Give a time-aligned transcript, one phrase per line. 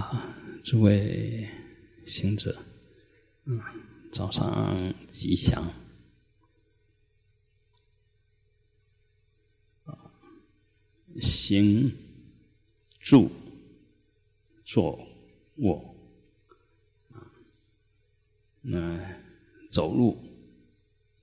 [0.00, 1.46] 啊，诸位
[2.06, 2.58] 行者，
[3.44, 3.60] 嗯，
[4.10, 5.62] 早上吉祥。
[11.20, 11.92] 行、
[12.98, 13.30] 住、
[14.64, 14.98] 坐、
[15.56, 15.94] 卧，
[17.10, 17.20] 啊，
[18.62, 18.98] 那
[19.70, 20.16] 走路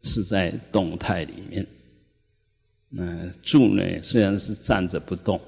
[0.03, 1.65] 是在动态里面。
[2.89, 5.41] 那住呢，虽然是站着不动，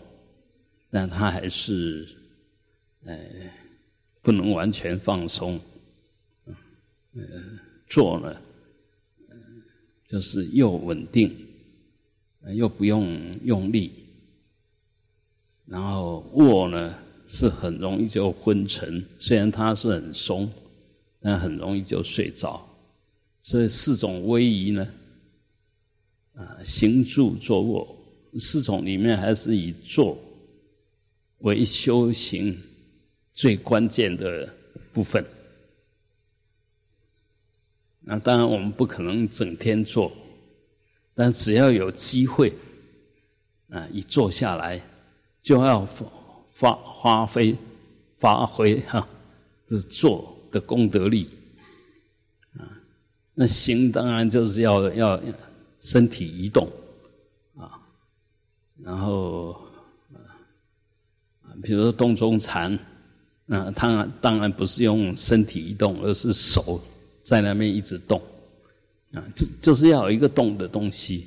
[0.90, 2.18] 但它还是。
[3.06, 3.18] 呃，
[4.22, 5.60] 不能完全放松，
[7.14, 7.24] 呃，
[7.88, 8.36] 坐呢，
[10.06, 11.34] 就是又稳定，
[12.54, 13.92] 又不用用力，
[15.66, 20.52] 然后卧呢是很容易就昏沉，虽然它是很松，
[21.22, 22.66] 但很容易就睡着。
[23.42, 24.94] 所以四种威仪呢，
[26.34, 27.98] 啊，行住坐卧
[28.38, 30.18] 四种里面还是以坐
[31.40, 32.62] 为修行。
[33.40, 34.54] 最关键的
[34.92, 35.26] 部分，
[38.02, 40.12] 那当然我们不可能整天做，
[41.16, 42.52] 但只要有机会，
[43.70, 44.82] 啊，一坐下来
[45.42, 46.06] 就要发
[46.52, 47.58] 发发挥
[48.18, 49.08] 发挥哈，
[49.66, 51.30] 这做的功德力，
[52.58, 52.68] 啊，
[53.34, 55.22] 那行当然就是要要
[55.80, 56.70] 身体移动，
[57.56, 57.80] 啊，
[58.84, 59.52] 然后
[60.12, 62.78] 啊，比如说动中禅。
[63.52, 66.80] 那他当然不是用身体移动，而是手
[67.24, 68.22] 在那边一直动，
[69.12, 71.26] 啊，就就是要有一个动的东西，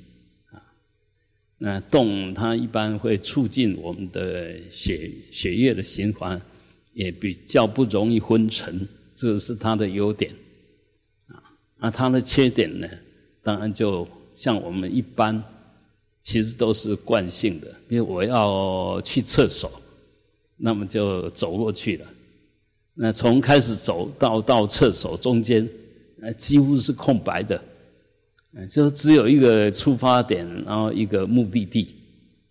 [0.53, 0.63] 啊，
[1.59, 6.41] 那动它一般会促进我们的血血液的循环，
[6.93, 8.87] 也比较不容易昏沉，
[9.17, 10.33] 这是它的优点，
[11.27, 11.43] 啊，
[11.81, 12.89] 那它的缺点呢，
[13.43, 15.43] 当然就像我们一般，
[16.23, 19.82] 其实都是惯性的，因为我要去厕所。
[20.65, 22.07] 那么就走过去了。
[22.95, 25.69] 那从开始走到到厕所中间，
[26.21, 27.61] 呃，几乎是空白的，
[28.55, 31.97] 呃，就只有一个出发点，然后一个目的地。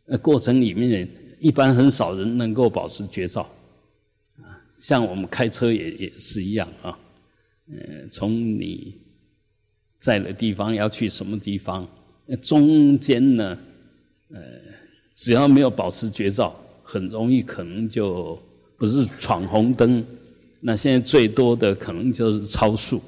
[0.07, 1.07] 呃，过程里面
[1.39, 3.49] 一般很少人能够保持绝照，
[4.41, 6.99] 啊，像我们开车也也是一样啊。
[7.69, 8.93] 呃，从你
[9.99, 11.87] 在的地方要去什么地方，
[12.25, 13.57] 那中间呢，
[14.31, 14.41] 呃，
[15.15, 16.60] 只要没有保持绝照。
[16.91, 18.37] 很容易可能就
[18.77, 20.05] 不是闯红灯，
[20.59, 23.01] 那现在最多的可能就是超速，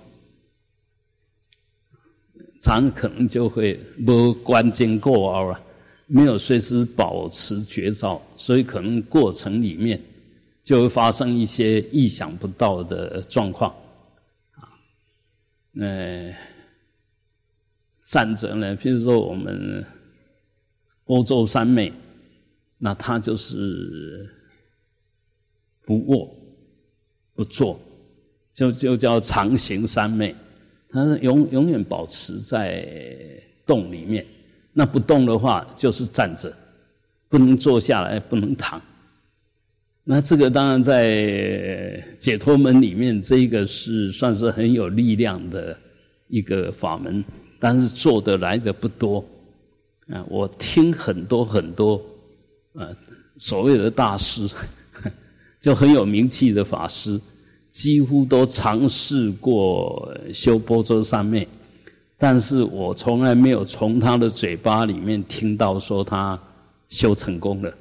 [2.61, 5.61] 常可能就会不关键过凹了，
[6.07, 10.01] 没有随时保持绝招，所以可能过程里面
[10.63, 13.69] 就会发生一些意想不到的状况，
[14.53, 14.63] 啊，
[15.73, 16.33] 那
[18.05, 19.85] 站着呢，譬如说我们
[21.07, 21.91] 欧洲三妹。
[22.85, 24.29] 那他就是
[25.85, 26.29] 不卧
[27.33, 27.79] 不坐，
[28.51, 30.35] 就就叫长行三昧，
[30.89, 32.85] 他是永永远保持在
[33.65, 34.25] 洞里面。
[34.73, 36.53] 那不动的话，就是站着，
[37.29, 38.81] 不能坐下来，不能躺。
[40.03, 45.77] 那这个当然在解脱门里面，这个是算是很有力量的
[46.27, 47.23] 一个法门，
[47.59, 49.23] 但是做得来的不多。
[50.09, 52.05] 啊，我听很多很多。
[52.73, 52.95] 呃，
[53.37, 54.47] 所谓的大师，
[55.61, 57.19] 就很有名气的法师，
[57.69, 61.47] 几乎都尝试过修波州三昧，
[62.17, 66.39] 但是我从来没有从他的嘴巴里面听到说他
[66.89, 67.73] 修成功了。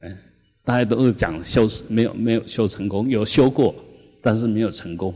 [0.00, 0.18] 嗯，
[0.64, 3.74] 大家都是讲修没有没有修成功，有修过，
[4.20, 5.14] 但是没有成功。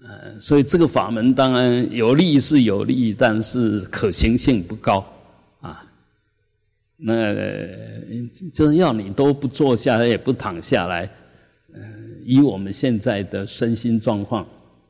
[0.00, 5.04] 呃，所以这个法门当然有利是有利，但是可行性不高。
[7.00, 7.32] 那
[8.52, 11.08] 就是要你都不坐下来，也不躺下来，
[11.72, 14.44] 嗯，以我们现在的身心状况，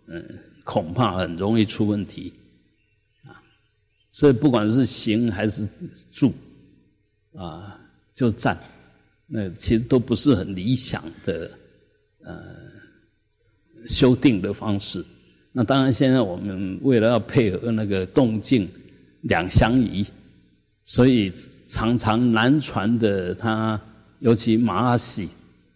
[0.07, 0.25] 嗯，
[0.65, 2.33] 恐怕很容易出问题，
[3.25, 3.37] 啊，
[4.11, 5.69] 所以不管是行还是
[6.11, 6.33] 住，
[7.35, 7.79] 啊，
[8.15, 8.59] 就站，
[9.27, 11.51] 那其实都不是很理想的，
[12.25, 12.43] 呃，
[13.87, 15.05] 修订的方式。
[15.53, 18.67] 那当然，现在我们为了要配合那个动静
[19.21, 20.07] 两相宜，
[20.85, 21.31] 所以。
[21.69, 23.79] 常常难传的，他
[24.21, 25.29] 尤其马拉西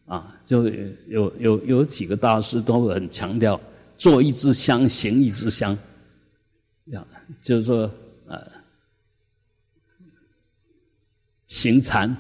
[0.07, 0.67] 啊，就
[1.07, 3.61] 有有有几个大师都很强调，
[3.99, 5.77] 做一支香，行一支香，
[6.87, 7.07] 样
[7.43, 7.89] 就是说
[8.27, 8.51] 呃，
[11.47, 12.17] 行禅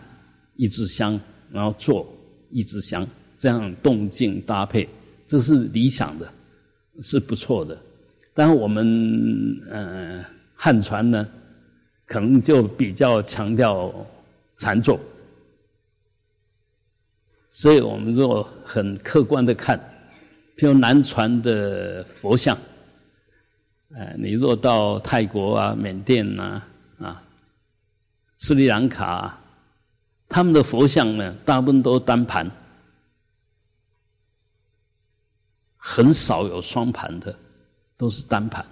[0.57, 1.19] 一支香，
[1.51, 2.07] 然后做
[2.51, 3.09] 一支香，
[3.39, 4.87] 这样动静搭配，
[5.27, 6.31] 这是理想的，
[7.01, 7.77] 是不错的。
[8.35, 11.27] 但我们呃汉传呢？
[12.13, 13.91] 可能就比较强调
[14.59, 15.01] 禅坐，
[17.49, 19.79] 所以我们若很客观的看，
[20.59, 22.55] 譬如南传的佛像，
[23.95, 26.63] 呃，你若到泰国啊、缅甸呐、
[26.99, 27.25] 啊、
[28.37, 29.39] 斯里兰卡，
[30.29, 32.47] 他们的佛像呢，大部分都单盘，
[35.79, 37.35] 很少有双盘的，
[37.97, 38.63] 都是单盘。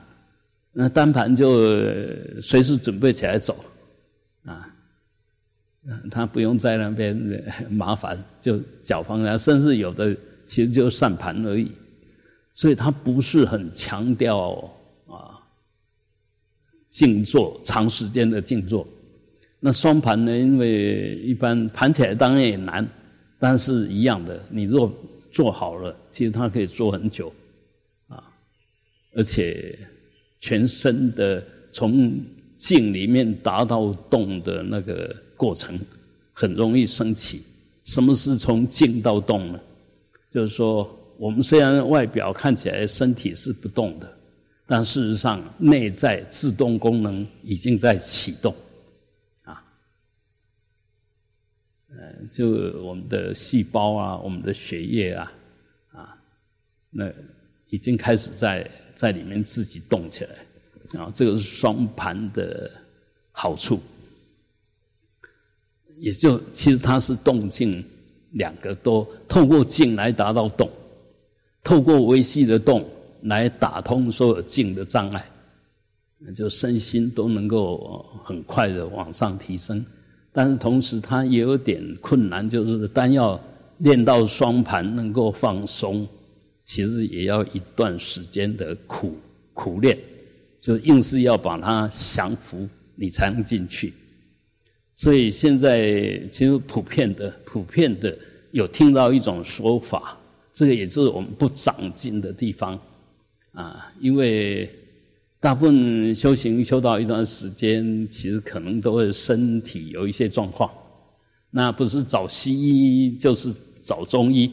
[0.73, 1.51] 那单盘就
[2.41, 3.57] 随时准备起来走，
[4.45, 4.73] 啊，
[6.13, 7.17] 他不用在那边
[7.69, 11.73] 麻烦，就脚放下，甚至有的其实就散盘而已，
[12.55, 14.73] 所以他不是很强调
[15.09, 15.43] 啊
[16.89, 18.87] 静坐长时间的静坐。
[19.59, 22.89] 那双盘呢，因为一般盘起来当然也难，
[23.41, 24.93] 但是一样的，你若
[25.33, 27.35] 做好了，其实它可以做很久，
[28.07, 28.33] 啊，
[29.17, 29.77] 而且。
[30.41, 32.19] 全身的从
[32.57, 35.79] 静里面达到动的那个过程，
[36.33, 37.43] 很容易升起。
[37.85, 39.61] 什么是从静到动呢？
[40.31, 44.19] 就是说，我们虽然外表看起来身体是不动的，
[44.67, 48.55] 但事实上内在自动功能已经在启动，
[49.43, 49.65] 啊，
[51.89, 52.49] 呃，就
[52.83, 55.33] 我们的细胞啊，我们的血液啊，
[55.93, 56.19] 啊，
[56.91, 57.11] 那
[57.69, 58.71] 已经开始在。
[59.01, 62.71] 在里面自己动起来，啊，这个是双盘的
[63.33, 63.81] 好处，
[65.97, 67.83] 也就其实它是动静
[68.33, 70.69] 两个都透过静来达到动，
[71.65, 72.87] 透过微细的动
[73.23, 75.27] 来打通所有静的障碍，
[76.35, 79.83] 就身心都能够很快的往上提升。
[80.31, 83.41] 但是同时它也有点困难，就是单要
[83.79, 86.07] 练到双盘能够放松。
[86.71, 89.19] 其实也要一段时间的苦
[89.53, 89.99] 苦练，
[90.57, 93.93] 就硬是要把它降服，你才能进去。
[94.95, 98.17] 所以现在其实普遍的、普遍的
[98.53, 100.17] 有听到一种说法，
[100.55, 102.81] 这个也是我们不长进的地方
[103.51, 103.93] 啊。
[103.99, 104.71] 因为
[105.41, 110.71] 大部分修行修到一段时间，其实可能都会身体有一些状况，
[111.51, 114.49] 那不是找西医就是找中医。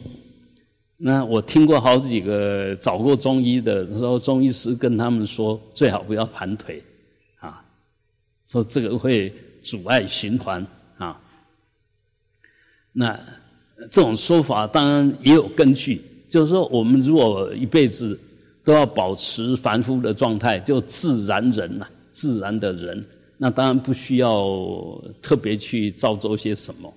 [1.00, 6.82] 那我听过好几个找过中医的，说中医师跟他们说最好不要盘腿，
[7.40, 7.64] 啊，
[8.48, 10.66] 说这个会阻碍循环
[10.98, 11.22] 啊。
[12.92, 13.16] 那
[13.92, 18.20] 这种说法当然也有根据，就是说我们如果一辈子
[18.64, 23.06] 都要保持凡夫的状态，就自然人呐，自然的人，
[23.38, 24.50] 那当然不需要
[25.22, 26.92] 特别去造作些什么，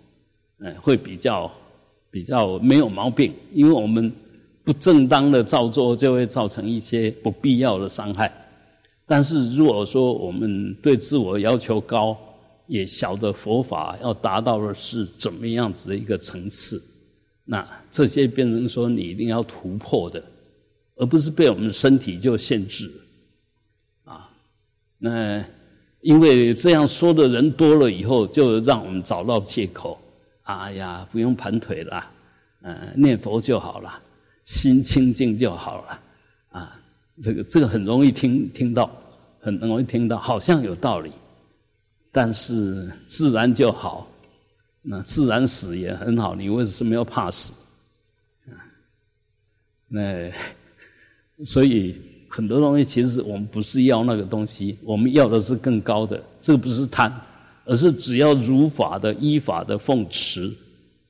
[0.60, 1.52] 嗯，会比较。
[2.10, 4.12] 比较没有毛病，因为我们
[4.64, 8.32] 不正当的造作就会造成一些不必要的伤害。
[9.06, 12.16] 但是如果说我们对自我要求高，
[12.66, 16.80] 也晓得佛法要达到的是怎么样子的一个层次，
[17.44, 20.22] 那这些变成说你一定要突破的，
[20.96, 22.88] 而不是被我们身体就限制。
[24.04, 24.30] 啊，
[24.98, 25.44] 那
[26.02, 30.00] 因为这样说的人多了以后，就让我们找到借口。
[30.58, 32.10] 哎呀，不用盘腿了，
[32.62, 34.00] 嗯，念佛就好了，
[34.44, 36.00] 心清净就好了，
[36.50, 36.80] 啊，
[37.22, 38.90] 这个这个很容易听听到，
[39.40, 41.12] 很容易听到，好像有道理，
[42.12, 44.06] 但是自然就好，
[44.82, 47.52] 那自然死也很好，你为什么要怕死？
[48.46, 48.58] 啊，
[49.88, 50.32] 那
[51.44, 57.10] 所以很多东西其实我们不是要那个东西，我们要的是更高的，这个不是贪。
[57.70, 60.52] 而是只要如法的依法的奉持，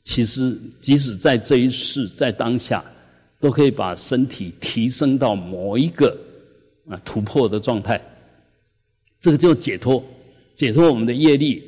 [0.02, 2.85] 其实即使在这一世在当下，
[3.40, 6.14] 都可以把身体提升到某一个
[6.87, 7.99] 啊突破的状态。
[9.23, 10.05] 这个叫解脱，
[10.55, 11.62] 解脱我们的业力，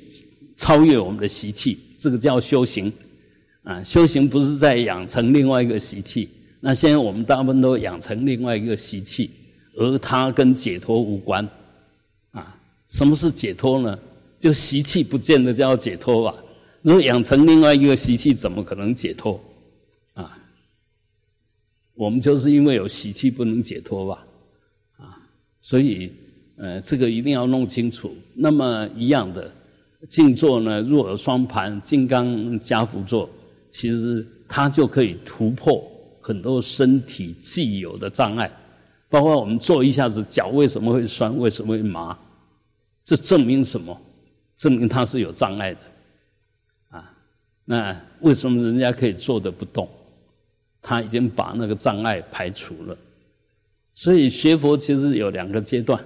[0.58, 2.92] 超越我们的习气，这个叫修行。
[3.62, 6.28] 啊，修行不是在养成另外一个习气。
[6.60, 9.30] 那现在我们大部分都养成另外一个习气，
[9.78, 11.48] 而它跟解脱无关。
[12.32, 12.54] 啊，
[12.88, 13.98] 什么是解脱呢？
[14.42, 16.34] 就习气不见得就要解脱吧？
[16.82, 19.40] 如果养成另外一个习气，怎么可能解脱？
[20.14, 20.36] 啊，
[21.94, 24.26] 我们就是因为有习气不能解脱吧？
[24.96, 25.16] 啊，
[25.60, 26.12] 所以
[26.56, 28.12] 呃，这个一定要弄清楚。
[28.34, 29.48] 那么一样的
[30.08, 33.30] 静坐呢，若有双盘金刚加趺坐，
[33.70, 35.88] 其实它就可以突破
[36.20, 38.50] 很多身体既有的障碍，
[39.08, 42.18] 包括我们坐一下子脚为什么会酸，为什么会麻？
[43.04, 43.96] 这证明什么？
[44.62, 45.80] 证明他是有障碍的，
[46.90, 47.12] 啊，
[47.64, 49.90] 那为什么人家可以坐的不动？
[50.80, 52.96] 他已经把那个障碍排除了。
[53.92, 56.00] 所以学佛其实有两个阶段，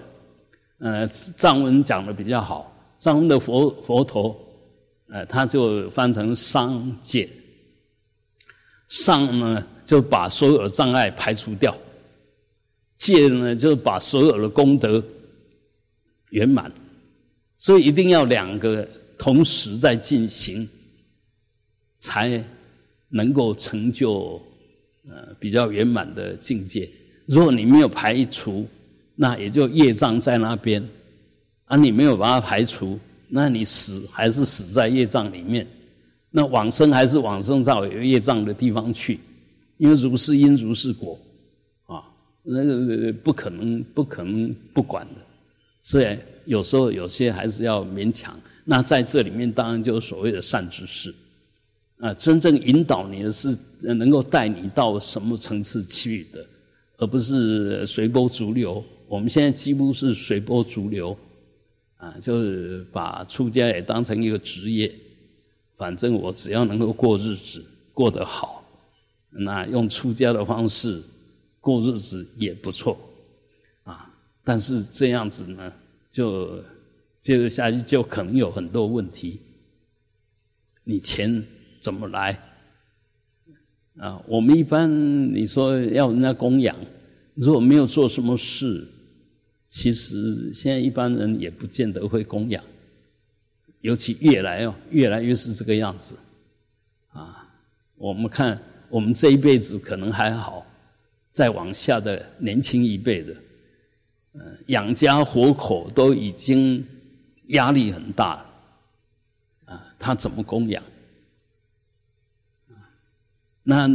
[0.79, 4.35] 呃，藏文讲的比较好，藏文的佛佛陀，
[5.11, 7.29] 呃，他就翻成商界，
[8.89, 11.77] 上呢就把所有的障碍排除掉，
[12.97, 15.05] 戒呢就把所有的功德
[16.31, 16.73] 圆满，
[17.67, 20.69] 所以一定要两个同时在进行，
[21.99, 22.41] 才
[23.09, 24.41] 能够成就
[25.09, 26.89] 呃比较圆满的境界。
[27.27, 28.65] 如果你没有排除，
[29.17, 30.81] 那也就业障在那边，
[31.65, 32.97] 啊，你没有把它排除，
[33.27, 35.67] 那你死还是死在业障里面，
[36.31, 39.19] 那往生还是往生到有业障的地方去，
[39.79, 41.19] 因为如是因如是果，
[41.87, 42.07] 啊，
[42.45, 45.26] 那个不可能不可能不管的，
[45.87, 48.37] 所以有时候有些还是要勉强。
[48.65, 51.15] 那在这里面当然就是所谓的善知识，
[51.99, 56.45] 啊，真正引导你的是能够带你到什么层次去的。
[56.99, 58.83] 而不是随波逐流。
[59.07, 61.17] 我们现在几乎是随波逐流，
[61.99, 64.93] 啊，就是把出家也当成一个职业。
[65.77, 68.65] 反正我只要能够过日子，过得好，
[69.31, 71.01] 那用出家的方式
[71.61, 72.99] 过日子也不错，
[74.49, 75.73] 但是这样子呢，
[76.09, 76.63] 就
[77.21, 79.41] 接着下去就可能有很多问题。
[80.85, 81.43] 你钱
[81.81, 82.41] 怎么来？
[83.99, 84.89] 啊，我们一般
[85.35, 86.77] 你说要人家供养，
[87.35, 88.87] 如果没有做什么事，
[89.67, 92.63] 其实现在一般人也不见得会供养，
[93.81, 96.15] 尤其越来哦，越来越是这个样子，
[97.09, 97.53] 啊，
[97.97, 100.65] 我们看我们这一辈子可能还好，
[101.33, 103.35] 再往下的年轻一辈的，
[104.67, 106.85] 养家活口都已经
[107.49, 108.45] 压力很大，
[109.65, 110.83] 啊，他怎么供养？
[113.63, 113.89] 那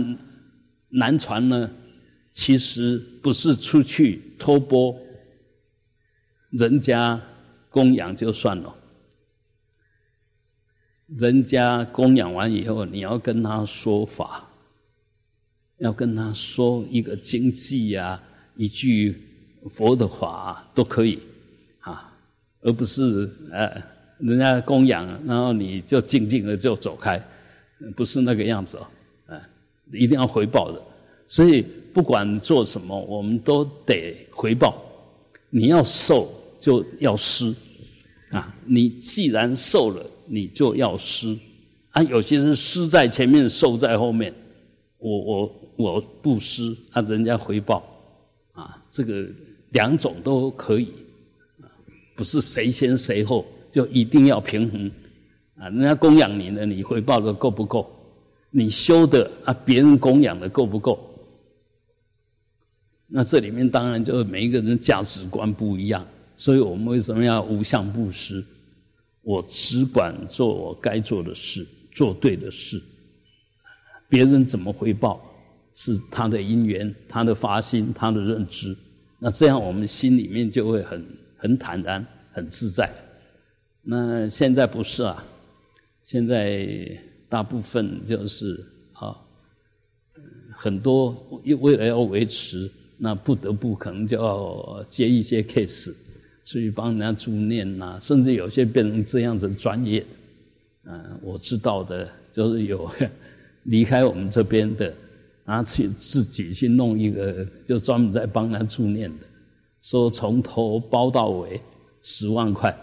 [0.89, 1.71] 南传呢？
[2.33, 4.98] 其实不是出去托钵，
[6.51, 7.21] 人家
[7.69, 8.74] 供养就算了。
[11.17, 14.50] 人家供养完以后，你要跟他说法，
[15.79, 18.24] 要跟他说一个经济呀，
[18.55, 19.30] 一句
[19.70, 21.20] 佛的话都可以
[21.80, 22.13] 啊，
[22.62, 23.82] 而不是呃，
[24.20, 27.22] 人家供养，然后你就静静的就走开，
[27.96, 28.88] 不是那个样子哦。
[29.94, 30.82] 一定要回报的，
[31.27, 31.62] 所以
[31.94, 34.82] 不管做什么，我们都得回报。
[35.50, 37.53] 你要受就要施，
[38.30, 41.38] 啊，你既然受了，你就要施。
[41.89, 44.34] 啊，有些人施在前面，受在后面。
[44.98, 47.84] 我我我不施，啊，人家回报，
[48.53, 49.27] 啊，这个
[49.72, 50.88] 两种都可以，
[52.16, 54.92] 不是谁先谁后，就一定要平衡。
[55.58, 57.90] 啊，人家供养你呢，你回报的够不够？
[58.50, 61.00] 你修的啊，别人供养的够不够？
[63.08, 68.44] 那这里面当然就是每一个人价值观不一样，所以我们为什么要无相布施？
[69.22, 72.82] 我只管做我该做的事，做对的事。
[74.10, 75.22] 别人怎么回报，
[75.74, 78.75] 是他的因缘、他的发心、他的认知。
[79.24, 81.06] 那这样我们心里面就会很
[81.38, 82.90] 很坦然、很自在。
[83.84, 85.24] 那现在不是啊，
[86.04, 87.00] 现在。
[87.32, 88.62] 大部分就是
[88.92, 89.16] 啊，
[90.50, 91.12] 很多
[91.46, 95.94] 为为了要维持，那不得不可能就要接一些 case，
[96.44, 100.08] 去帮人家助念呐，甚至有些变成这样子专业的。
[100.88, 102.92] 嗯，我知道的就是有
[103.63, 104.94] 离开我们这边的，
[105.45, 109.25] 拿去自己去弄一个，就专门在帮他助念的，
[109.81, 111.60] 说从头包到尾
[112.01, 112.75] 十万块，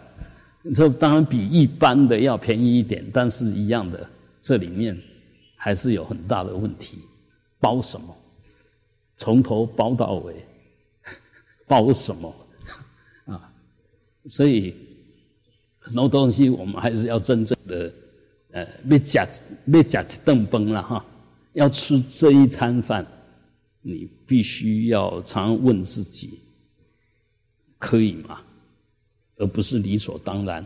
[0.75, 4.09] 这当然比一般的要便宜一点，但是一样的。
[4.41, 4.97] 这里面
[5.57, 6.99] 还是有很大的问题，
[7.61, 8.17] 包什么？
[9.17, 10.45] 从头包到尾，
[11.67, 12.35] 包什么？
[13.27, 13.53] 啊，
[14.27, 14.75] 所以
[15.79, 17.93] 很多东西我们还是要真正的，
[18.53, 19.27] 呃，别假
[19.71, 21.05] 别假顿崩了哈。
[21.53, 23.07] 要吃这一餐饭，
[23.83, 26.39] 你必须要常问自己，
[27.79, 28.41] 可以吗？
[29.37, 30.65] 而不是理所当然。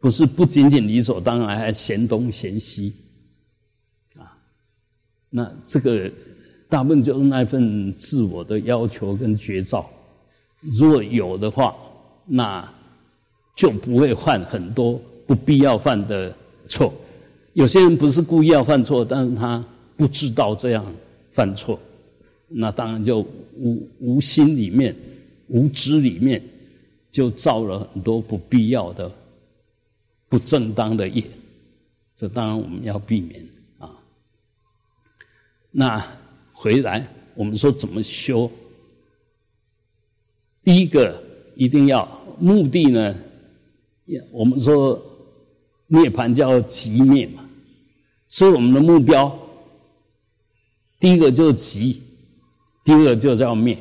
[0.00, 2.94] 不是不仅仅理所当然，还嫌东嫌西，
[4.16, 4.34] 啊，
[5.28, 6.10] 那这个
[6.70, 9.86] 大部分就是那份自我的要求跟绝招，
[10.60, 11.76] 如果有的话，
[12.24, 12.66] 那
[13.54, 16.34] 就不会犯很多不必要犯的
[16.66, 16.94] 错。
[17.52, 19.64] 有些人不是故意要犯错，但是他
[19.96, 20.84] 不知道这样
[21.32, 21.78] 犯错，
[22.48, 23.20] 那当然就
[23.56, 24.94] 无无心里面、
[25.48, 26.42] 无知里面
[27.10, 29.10] 就造了很多不必要的。
[30.28, 31.24] 不正当的业，
[32.14, 33.44] 这当然我们要避免
[33.78, 33.90] 啊。
[35.72, 36.06] 那
[36.52, 37.04] 回来，
[37.34, 38.48] 我们说怎么修？
[40.62, 41.20] 第一个
[41.56, 42.06] 一定要
[42.38, 43.12] 目的呢？
[44.30, 45.02] 我们说
[45.92, 47.44] 涅槃叫极灭嘛，
[48.28, 49.36] 所以我们的目标
[51.00, 52.00] 第一个就是极，
[52.84, 53.76] 第二个就叫灭。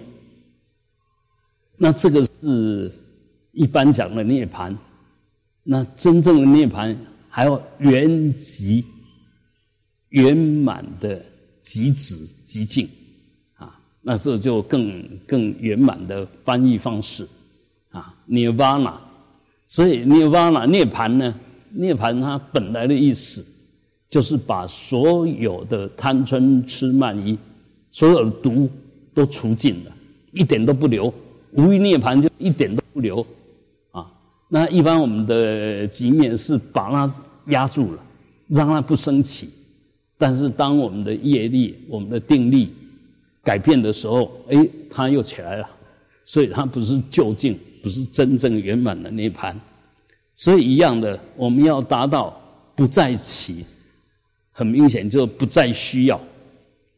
[1.77, 2.91] 那这个是
[3.51, 4.75] 一般讲的涅槃，
[5.63, 6.97] 那真正的涅槃
[7.29, 8.83] 还要圆极、
[10.09, 11.23] 圆满的
[11.61, 12.89] 极止极境
[13.53, 17.27] 啊，那这就更更圆满的翻译方式
[17.91, 18.95] 啊，nirvana。
[19.67, 21.39] 所以 nirvana 涅槃呢，
[21.71, 23.45] 涅槃它本来的意思
[24.09, 27.37] 就是把所有的贪嗔痴慢疑、
[27.91, 28.69] 所有的毒
[29.13, 29.91] 都除尽了，
[30.31, 31.13] 一点都不留。
[31.53, 33.25] 无余涅盘就一点都不留，
[33.91, 34.11] 啊，
[34.47, 37.13] 那一般我们的极灭是把它
[37.47, 38.03] 压住了，
[38.47, 39.49] 让它不升起。
[40.17, 42.69] 但是当我们的业力、我们的定力
[43.43, 45.67] 改变的时候，哎，它又起来了。
[46.25, 49.59] 所以它不是究竟，不是真正圆满的涅盘。
[50.39, 52.33] 所以一样的，我们要达到
[52.73, 53.65] 不再起，
[54.51, 56.17] 很明显就不再需要。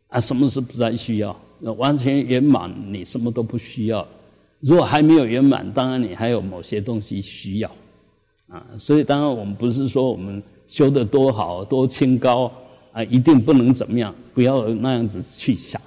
[0.10, 1.36] 啊，什么是不再需要？
[1.78, 4.08] 完全圆满，你什么都不需要。
[4.60, 7.72] 如果还没有圆满，当然你还有某些东西需要，
[8.48, 12.52] 啊，所以当然我们不是说我们修的多好多清高
[12.92, 15.82] 啊，一定不能怎么样，不要那样子去想，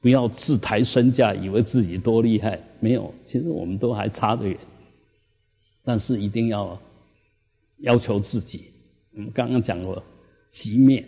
[0.00, 4.56] 不要自抬身价，以为自己多厉害，没有，其实我们都还差得远，
[5.84, 6.80] 但是一定要
[7.78, 8.64] 要求自己。
[9.14, 10.02] 我们刚刚讲过
[10.48, 11.06] 极灭，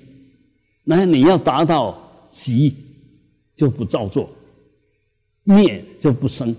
[0.82, 2.74] 那你要达到极，
[3.56, 4.30] 就不造作。
[5.46, 6.56] 灭就不生，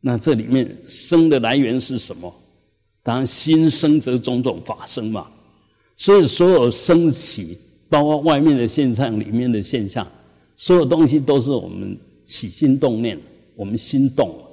[0.00, 2.32] 那这里面生的来源是什么？
[3.02, 5.28] 当然心生则种种法生嘛。
[5.96, 10.06] 所以所有升起，包括外面的现象、里面的现象，
[10.54, 13.20] 所有东西都是我们起心动念，
[13.56, 14.49] 我们心动了。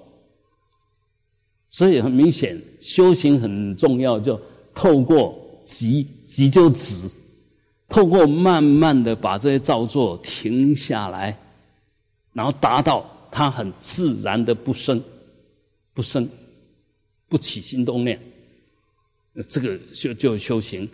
[1.70, 4.40] 所以很明显，修行很重要，就
[4.74, 7.10] 透过急急就止，
[7.90, 11.38] 透过慢慢的把这些造作停下来。
[12.34, 15.02] 然后达到它很自然的不生、
[15.96, 16.30] 不生、
[17.28, 18.20] 不起心动念，
[19.50, 20.88] 这个就就修行。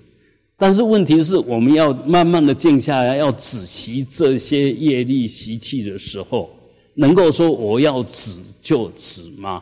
[0.56, 6.50] 但是问题是我们要慢慢的静下来，要止息这些业力习气的时候，
[6.94, 9.62] 能够说我要止就止吗？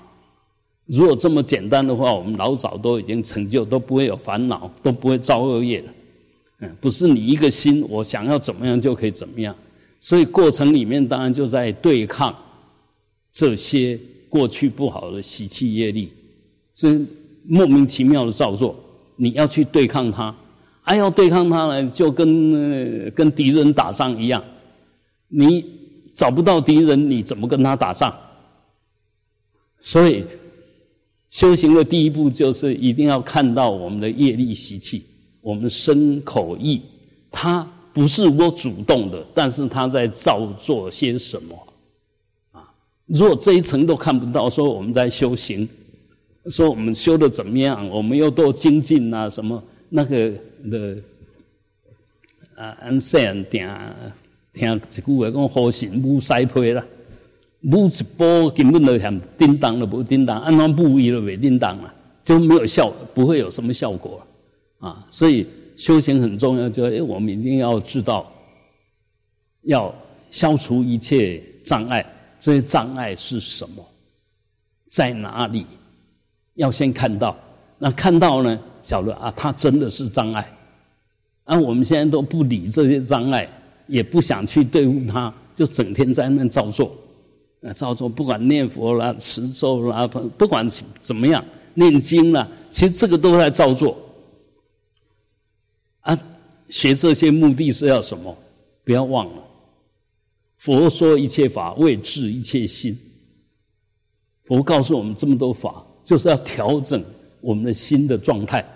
[0.92, 5.94] 如果这么简单的话，我们老早都已经成就，都不会有烦恼，都不会造恶业了。
[6.60, 9.56] 嗯，不是你一个心，我想要怎么样就可以怎么样。
[10.02, 12.36] 所以过程里面当然就在对抗
[13.32, 16.12] 这些过去不好的习气业力，
[16.74, 17.00] 这
[17.48, 18.76] 莫名其妙的造作，
[19.16, 20.36] 你要去对抗它，
[20.82, 24.44] 还要对抗它呢，就跟跟敌人打仗一样，
[25.30, 25.64] 你
[26.14, 28.14] 找不到敌人，你怎么跟他打仗？
[29.80, 30.26] 所以
[31.32, 35.04] 修行的第一步就是一定要看到我们的业力习气，
[35.42, 36.80] 我们身口意，
[37.32, 37.68] 它。
[37.94, 41.68] 不是我主动的，但是它在造作些什么
[42.54, 42.64] 啊？
[43.06, 45.68] 如果这一层都看不到，说我们在修行，
[46.46, 49.30] 说我们修的怎么样，我们又多精进啊？
[49.30, 50.32] 什么那个
[50.70, 50.98] 的
[52.56, 52.78] 啊？
[52.80, 53.70] 安善点
[54.54, 56.82] 听一句话讲，好心无塞配啦，
[57.64, 61.94] 无一波根本都嫌叮当都不叮当，安怎不伊都未叮当啊，
[62.24, 64.22] 就没有效，不会有什么效果
[64.80, 65.48] 啊，所以。
[65.78, 68.32] 修行很重要，就哎，我们一定要知道，
[69.64, 69.92] 要
[70.30, 72.06] 消除一切障碍。
[72.40, 73.84] 这些障碍是什么？
[74.92, 75.66] 在哪里？
[76.54, 77.36] 要先看到。
[77.80, 78.60] 那看到呢？
[78.84, 80.48] 晓得啊，它真的是障碍。
[81.46, 83.50] 啊，我们现在都不理这些障碍，
[83.88, 86.96] 也不想去对付它，就整天在那造作。
[87.62, 90.68] 啊，造作，不管念佛啦、持咒啦，不不管
[91.00, 91.44] 怎么样，
[91.74, 93.98] 念经啦，其实这个都在造作。
[96.02, 96.18] 啊，
[96.70, 98.36] 学这些目的是要什么？
[98.84, 99.44] 不要忘了，
[100.58, 102.98] 佛说一切法为治一切心。
[104.46, 107.04] 佛告诉我们这么多法，就是要调整
[107.40, 108.68] 我们的心的状态。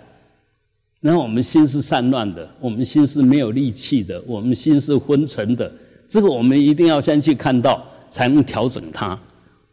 [1.00, 5.70] 那我们心是散乱的，我们心是没有力气的，我们心是昏沉的。
[6.08, 9.18] 这个我们一定要先去看到，才能调整它。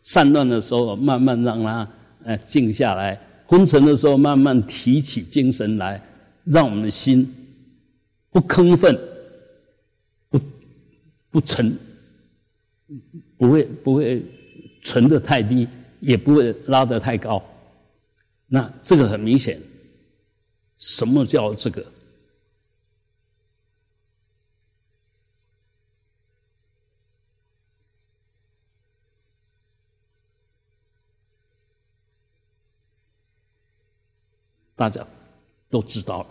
[0.02, 1.88] 散乱的时候，慢慢让它
[2.26, 3.18] 呃静下来；
[3.48, 6.02] 昏沉的时候，慢慢提起精神来，
[6.44, 7.34] 让我们的心。
[8.30, 9.00] 不亢奋，
[10.30, 10.40] 不
[11.30, 11.78] 不沉，
[13.38, 14.26] 不会不会
[14.82, 15.68] 沉的太低，
[16.00, 17.42] 也不会拉得太高。
[18.48, 19.60] 那这个很明显，
[20.78, 21.86] 什么叫这个？
[34.84, 35.08] 大家
[35.70, 36.28] 都知道了。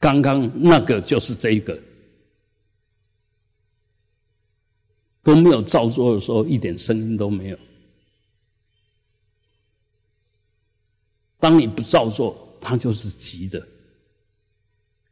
[0.00, 1.78] 刚刚那个就是这一个，
[5.22, 7.58] 都没有照做的时候，一点声音都没有。
[11.38, 13.62] 当你不照做，它就是急的，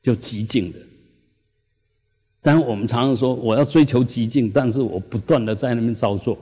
[0.01, 0.79] 就极静的。
[2.41, 6.39] 但我们常常说我要追求极静，但是我不断的在那边照做，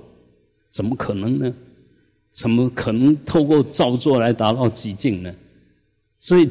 [0.70, 1.52] 怎么可能呢？
[2.30, 5.34] 怎么可能透过照做来达到极静呢？
[6.18, 6.48] 所以。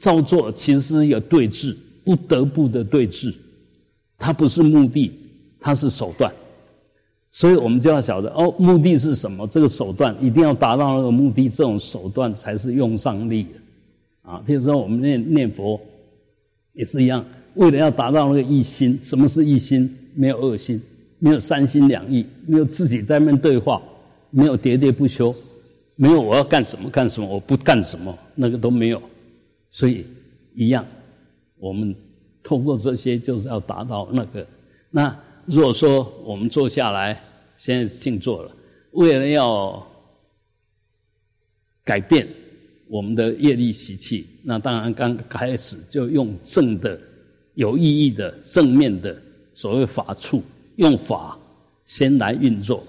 [0.00, 3.32] 造作其实是一个对峙，不得不的对峙，
[4.16, 5.10] 它不是目的，
[5.60, 6.32] 它是手段，
[7.30, 9.46] 所以我们就要晓得哦，目的是什么？
[9.46, 14.42] 这个手段一定要达到那个目的，这种手段才是用上力的啊。
[14.46, 15.80] 譬如说我们念念佛
[16.72, 19.88] 也是一样，为了要达到那个一心，什么是一心？
[20.14, 20.80] 没有二心，
[21.18, 23.80] 没有三心两意，没有自己在面对话，
[24.30, 25.34] 没有喋喋不休，
[26.00, 29.02] 没有我要干什么干什么，我不干什么，那个都没有。
[29.68, 30.06] 所以，
[30.54, 30.86] 一样，
[31.56, 31.92] 我们
[32.40, 34.46] 通过这些就是要达到那个。
[34.90, 37.20] 那如果说我们坐下来，
[37.56, 38.56] 现在静坐了，
[38.92, 39.84] 为了要
[41.82, 42.28] 改变
[42.86, 46.96] 我们的业力习气，那当然刚开始就用正的、
[47.54, 49.20] 有意义的、正面的
[49.52, 50.44] 所谓法处，
[50.76, 51.36] 用法
[51.86, 52.86] 先来运作。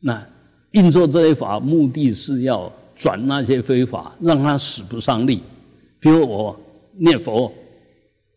[0.00, 0.26] 那
[0.72, 5.42] 运作这些法，目的是要转那些非法，让他使不上力。
[5.98, 6.58] 比如我
[6.94, 7.52] 念佛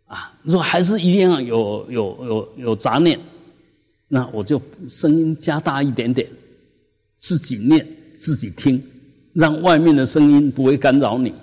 [0.06, 3.20] 啊，如果还是一定要有有有有杂念，
[4.08, 6.28] 那我就声音加大一点点，
[7.20, 8.82] 自己念自己听，
[9.34, 11.34] 让外面的声音不会干扰你。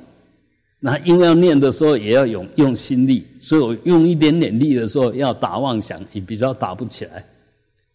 [0.83, 7.25] 那因为要念的时候也要用用心力，所以我用一点点力的时候要打妄想，你比较打不起来。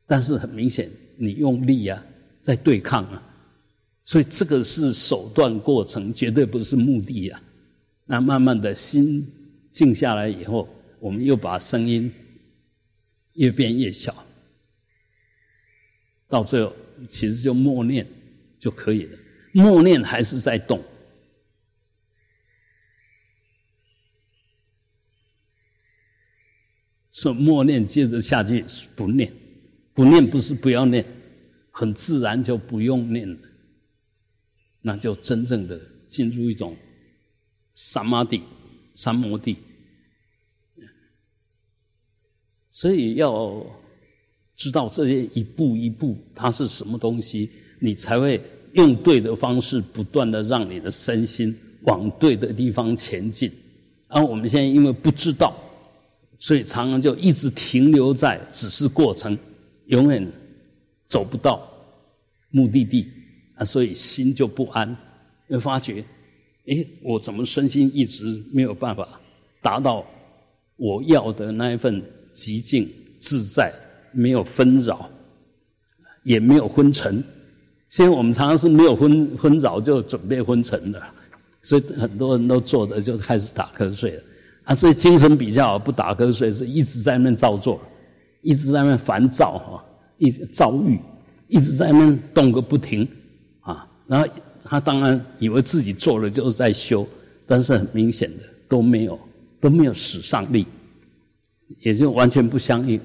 [0.08, 2.04] 但是很明显，你用力啊，
[2.46, 3.24] 在对抗啊，
[4.04, 7.42] 所以这个是手段过程，绝对不是目的呀。
[8.06, 9.28] 那慢慢的心
[9.72, 12.14] 静下来以后，我们又把声音
[13.34, 14.16] 越变越小，
[16.28, 16.72] 到最后
[17.10, 18.06] 其实就默念
[18.60, 19.18] 就可以了。
[19.52, 20.80] 默念还是在动，
[27.10, 28.64] 说默念接着下去
[28.96, 29.34] 不念，
[29.96, 31.04] 不念不是不要念，
[31.78, 33.38] 很自然就不用念了，
[34.82, 36.74] 那就真正的进入一种。
[37.74, 38.42] 三摩地，
[38.94, 39.58] 三摩地，
[42.72, 43.62] 所以要
[44.56, 48.42] 知道这些一步一步它是什么东西，你才会
[48.76, 53.52] 用对的方式，不断的让你的身心往对的地方前进。
[54.08, 55.54] 而我们现在因为不知道，
[56.40, 59.38] 所以常常就一直停留在只是过程，
[59.88, 60.26] 永远
[61.08, 61.68] 走不到
[62.50, 63.08] 目的地
[63.56, 64.96] 啊，所以心就不安，
[65.48, 66.04] 会发觉。
[66.68, 69.08] 哎，我怎么身心一直没有办法
[69.62, 70.06] 达到
[70.78, 72.90] 我要的那一份极静
[73.20, 73.72] 自在，
[74.12, 75.10] 没有纷扰，
[76.24, 77.24] 也没有昏沉。
[77.90, 81.02] 现在我们常常是没有昏昏扰就准备昏沉的，
[81.62, 84.24] 所以很多人都坐着就开始打瞌睡了。
[84.64, 87.80] 啊，所以精神比较好，不打瞌睡是一直在那造作，
[88.42, 89.86] 一直在那烦躁哈，
[90.18, 91.00] 一遭遇，
[91.48, 93.08] 一直在那动个不停
[93.62, 94.28] 啊，然后。
[94.68, 97.08] 他当然以为自己做了就是在修，
[97.46, 99.20] 但是很明显的都没有
[99.62, 100.66] 都没有使上力，
[101.82, 103.00] 也就完全不相应。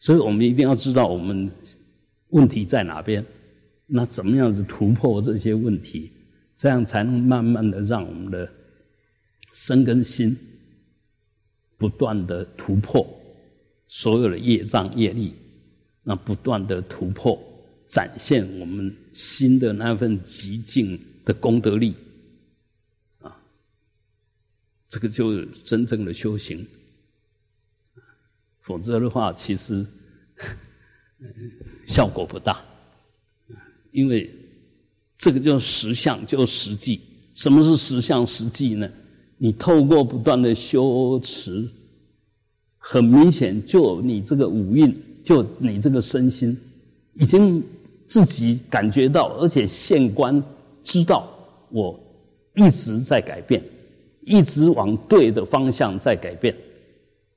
[0.00, 1.48] 所以我们一定要知道我们
[2.30, 3.24] 问题在哪边，
[3.86, 6.10] 那怎么样子突破这些问题，
[6.56, 8.50] 这样才能慢慢的让我们的
[9.52, 10.36] 身跟心
[11.78, 13.06] 不断的突破
[13.86, 15.34] 所有的业障业力，
[16.02, 17.38] 那不断的突破。
[17.88, 21.92] 展现我们新的那份极境的功德力，
[23.18, 23.36] 啊，
[24.88, 26.64] 这个就真正的修行。
[28.60, 29.84] 否则的话，其实
[31.84, 32.62] 效果不大，
[33.90, 34.32] 因为
[35.18, 37.00] 这个叫实相，就实际。
[37.34, 38.88] 什么是实相实际呢？
[39.36, 41.68] 你透过不断的修持，
[42.78, 46.56] 很明显，就你这个五蕴，就你这个身心，
[47.14, 47.62] 已经。
[48.10, 50.42] 自己感觉到，而且现观
[50.82, 51.32] 知道，
[51.68, 51.96] 我
[52.56, 53.62] 一直在改变，
[54.22, 56.52] 一直往对的方向在改变，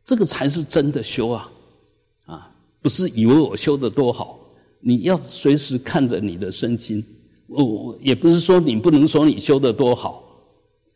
[0.03, 1.51] 这个才是真的修啊！
[2.25, 4.39] 啊，不是以为我修的多好，
[4.79, 7.05] 你要随时看着你的身心。
[7.45, 10.23] 我我也不是说你不能说你修的多好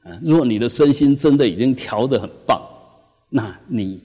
[0.02, 0.20] 啊。
[0.24, 2.60] 如果你的身心真的已经调得很棒，
[3.30, 4.02] 那你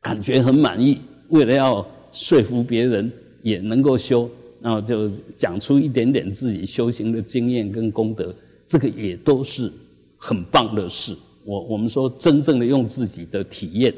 [0.00, 1.84] 感觉很满意，为了要
[2.14, 4.30] 说服别人也能够修。
[4.62, 8.34] 然后就讲出一点点自己修行的经验跟功德，
[8.66, 9.70] 这个也都是
[10.16, 13.94] 很棒的事，我我们说真正的用自己的体验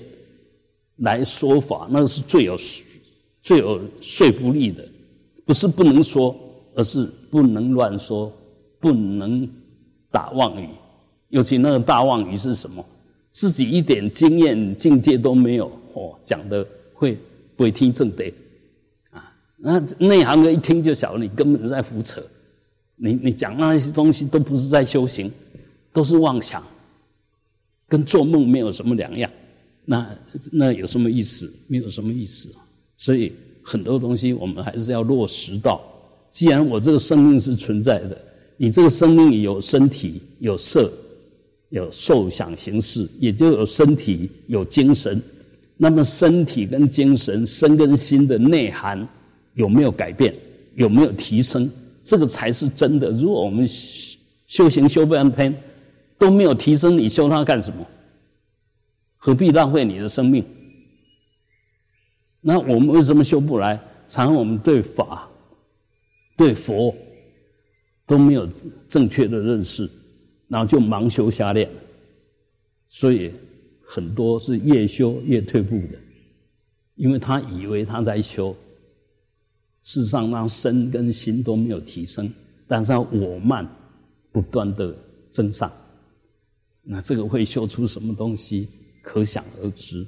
[0.97, 2.59] 来说法，那是最有
[3.45, 4.85] 最有说服力的。
[5.45, 6.35] 不是不能说，
[6.75, 8.33] 而是不能乱说，
[8.81, 9.49] 不能
[10.11, 10.67] 打妄语。
[11.29, 12.85] 尤其那个大妄语是什么？
[13.31, 17.17] 自己一点经验境界都没有，哦，讲的会
[17.57, 18.33] 不会听正得
[19.11, 19.33] 啊？
[19.57, 22.23] 那内行的一听就晓得你根本在胡扯，
[22.97, 25.33] 你你讲那些东西都不是在修行，
[25.93, 26.63] 都是妄想，
[27.89, 29.31] 跟做梦没有什么两样。
[29.85, 30.09] 那
[30.53, 31.53] 那有什么意思？
[31.67, 32.55] 没有什么意思。
[32.97, 35.81] 所以很多东西我们还是要落实到。
[36.31, 38.21] 既然我这个生命是存在的，
[38.57, 40.93] 你这个生命里有身体，有色。
[41.71, 45.21] 有受想行识，也就有身体有精神。
[45.77, 49.07] 那么身体跟精神、身跟心的内涵
[49.55, 50.35] 有没有改变？
[50.75, 51.71] 有没有提升？
[52.03, 53.11] 这个才是真的。
[53.11, 53.67] 如果我们
[54.47, 55.55] 修行修半天
[56.19, 57.87] 都没有提升，你修它干什么？
[59.17, 60.45] 何必浪费你的生命？
[62.41, 63.81] 那我们为什么修不来？
[64.09, 65.29] 常我们对法、
[66.37, 66.95] 对佛
[68.07, 68.49] 都没有
[68.89, 69.91] 正确的认识。
[70.49, 71.69] 然后就盲修瞎练，
[72.89, 73.33] 所以
[73.87, 75.99] 很多是越修越退步的，
[76.97, 78.53] 因为他以为他在修，
[79.83, 82.29] 事实上让身跟心都没有提升，
[82.67, 83.67] 但是我慢
[84.33, 84.93] 不断的
[85.31, 85.71] 增上，
[86.83, 88.69] 那这个会修出什么东西，
[89.03, 90.05] 可想而知。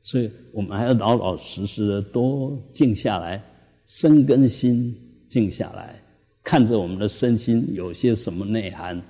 [0.00, 3.44] 所以我们还要老老实实的多静下来，
[3.84, 4.94] 身跟心
[5.28, 6.02] 静下来，
[6.42, 9.00] 看着我们的身心有些什么内涵。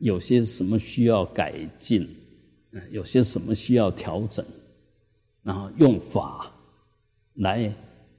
[0.00, 2.08] 有些什么需要改进，
[2.90, 4.44] 有些什么需要调整，
[5.42, 6.50] 然后用法
[7.34, 7.72] 来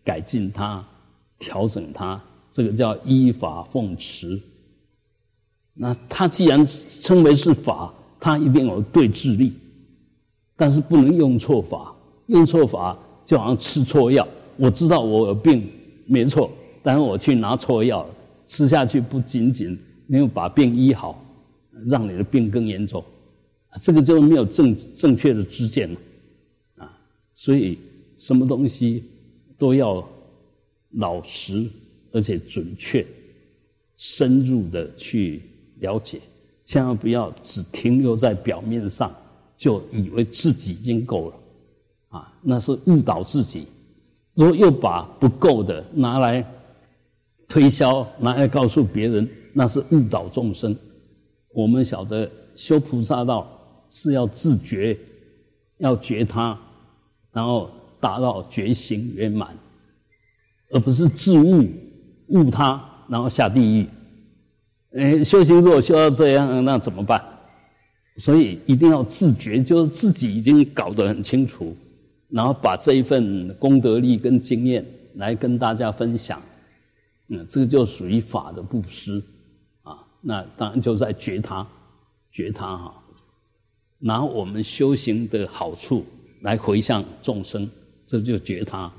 [0.03, 0.85] 改进它、
[1.37, 4.39] 调整它，这个叫依法奉持。
[5.73, 9.53] 那它既然称为是法，它一定有对治力，
[10.55, 11.95] 但是不能用错法。
[12.27, 15.67] 用错法就好像吃错药，我知道我有病
[16.05, 16.51] 没错，
[16.83, 18.05] 但是我去拿错药
[18.45, 21.23] 吃下去，不仅仅没有把病医好。
[21.87, 23.01] 让你的病更严重，
[23.81, 25.99] 这个就没有正正确的知见了，
[26.77, 26.97] 啊，
[27.35, 27.77] 所以
[28.17, 29.03] 什么东西
[29.57, 30.07] 都要
[30.91, 31.69] 老实
[32.11, 33.05] 而且准确、
[33.95, 35.43] 深入的去
[35.79, 36.19] 了解，
[36.65, 39.15] 千万不要只停留在表面上，
[39.55, 41.35] 就以为自己已经够了，
[42.09, 43.65] 啊，那是误导自己。
[44.33, 46.43] 如果又把不够的拿来
[47.47, 50.75] 推销，拿来告诉别人，那是误导众生。
[51.53, 53.58] 我们晓得修菩萨道
[53.89, 54.97] 是要自觉，
[55.77, 56.57] 要觉他，
[57.31, 59.57] 然后达到觉醒圆满，
[60.71, 61.67] 而不是自悟
[62.27, 63.87] 悟他，然后下地狱。
[64.91, 67.23] 哎，修行如果修到这样，那怎么办？
[68.17, 71.75] 所以一定要自觉，就是自己已经搞得很清楚，
[72.27, 76.41] 然后把这一份功德力跟经验来跟大家分享。
[77.29, 79.23] 嗯，这个就属于法的布施
[79.83, 79.99] 啊。
[80.19, 81.65] 那当然就在觉他，
[82.31, 83.03] 觉他哈，
[83.99, 86.05] 拿我们修行的好处
[86.41, 87.69] 来回向众生，
[88.07, 88.91] 这就觉他。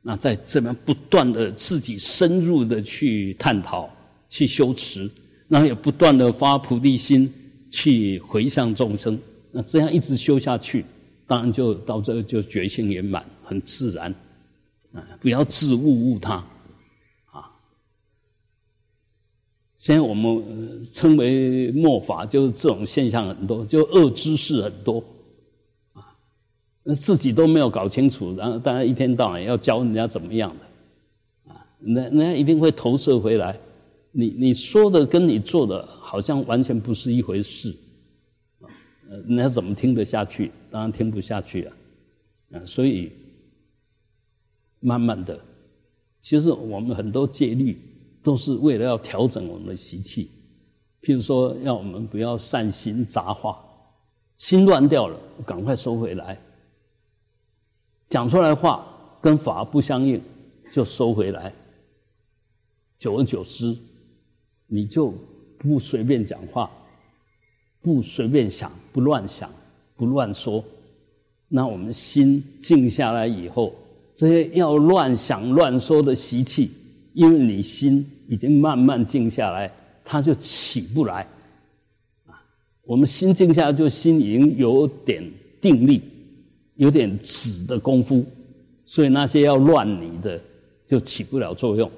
[0.00, 3.88] 那在这边不断的自己深入的去探讨、
[4.28, 5.08] 去修持，
[5.48, 7.32] 然后也不断的发菩提心
[7.70, 9.18] 去回向众生。
[9.52, 10.84] 那这样一直修下去，
[11.26, 14.12] 当然就到这个就觉性圆满，很自然。
[14.92, 16.44] 啊，不要自误误他。
[19.82, 25.02] 现在我们称为末法，就是这种现象很多，就恶知识很多，
[25.92, 26.16] 啊，
[26.84, 33.58] 那自己都没有搞清楚，然后大家一天到晚要教人家怎么样的，啊，那那一定会投射回来。
[34.12, 37.74] 你你说的跟你做的好像完全不是一回事，
[38.60, 38.70] 啊，
[39.26, 40.52] 人家怎么听得下去？
[40.70, 41.76] 当然听不下去啊，
[42.52, 43.10] 啊，所以
[44.78, 45.40] 慢慢的，
[46.20, 47.76] 其实我们很多戒律。
[48.22, 50.30] 都是为了要调整我们的习气，
[51.02, 53.60] 譬如说，要我们不要善心杂话，
[54.38, 56.40] 心乱掉了，赶快收回来。
[58.08, 58.86] 讲出来话
[59.20, 60.22] 跟法不相应，
[60.72, 61.52] 就收回来。
[62.98, 63.76] 久而久之，
[64.66, 65.12] 你就
[65.58, 66.70] 不随便讲话，
[67.80, 69.50] 不随便想，不乱想，
[69.96, 70.62] 不乱说。
[71.48, 73.74] 那我们心静下来以后，
[74.14, 76.70] 这些要乱想乱说的习气。
[77.14, 79.70] 因为你心已经慢慢静下来，
[80.04, 81.26] 它就起不来。
[82.26, 82.42] 啊，
[82.84, 85.22] 我们心静下来，就心已经有点
[85.60, 86.00] 定力，
[86.76, 88.24] 有点止的功夫，
[88.86, 90.40] 所以那些要乱你的
[90.86, 91.90] 就起不了作用。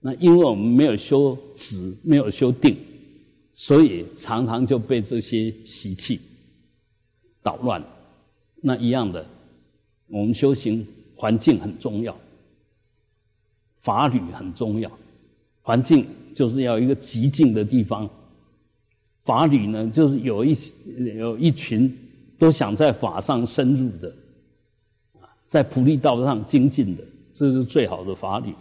[0.00, 2.76] 那因为我们没有修止，没有修定，
[3.54, 6.20] 所以常常就被这些习气
[7.42, 7.82] 捣乱。
[8.60, 9.26] 那一样的，
[10.08, 12.16] 我们修行环境很重要，
[13.86, 14.90] 法律很重要。
[15.62, 18.08] 环境就是要一个极静的地方，
[19.24, 20.58] 法律呢，就是有一
[21.16, 21.96] 有一群
[22.36, 24.12] 都想在法上深入的，
[25.48, 28.52] 在菩提道上精进的，这是最好的法律。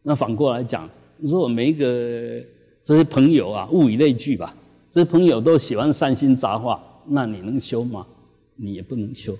[0.00, 0.88] 那反过来讲，
[1.18, 2.40] 如果每一个
[2.84, 4.54] 这些朋友啊，物以类聚吧，
[4.92, 8.06] 这些朋友都喜欢善心杂话，那你能修吗？
[8.54, 9.36] 你也不能修，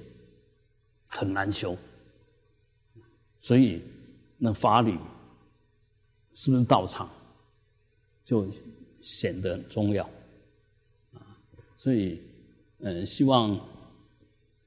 [1.07, 1.77] 很难修。
[3.38, 3.81] 所以，
[4.37, 4.94] 那法理
[6.38, 7.11] 是不是道场，
[8.24, 8.46] 就
[9.03, 10.05] 显得很重要
[11.12, 11.18] 啊。
[11.77, 12.20] 所以，
[12.79, 13.59] 嗯，希望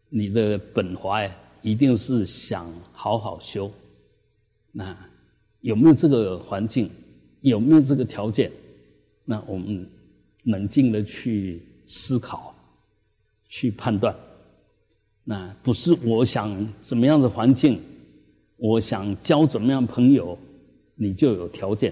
[0.10, 3.72] 你的本怀一定是想好好修，
[4.74, 4.94] 那
[5.62, 6.92] 有没有这个环境？
[7.40, 8.52] 有没有这个条件？
[9.24, 9.90] 那我们
[10.44, 12.54] 冷静的去思考，
[13.48, 14.14] 去判断。
[15.24, 17.82] 那不是我想怎么样的环境，
[18.58, 20.38] 我想交怎么样朋友，
[21.02, 21.92] 你就有条件。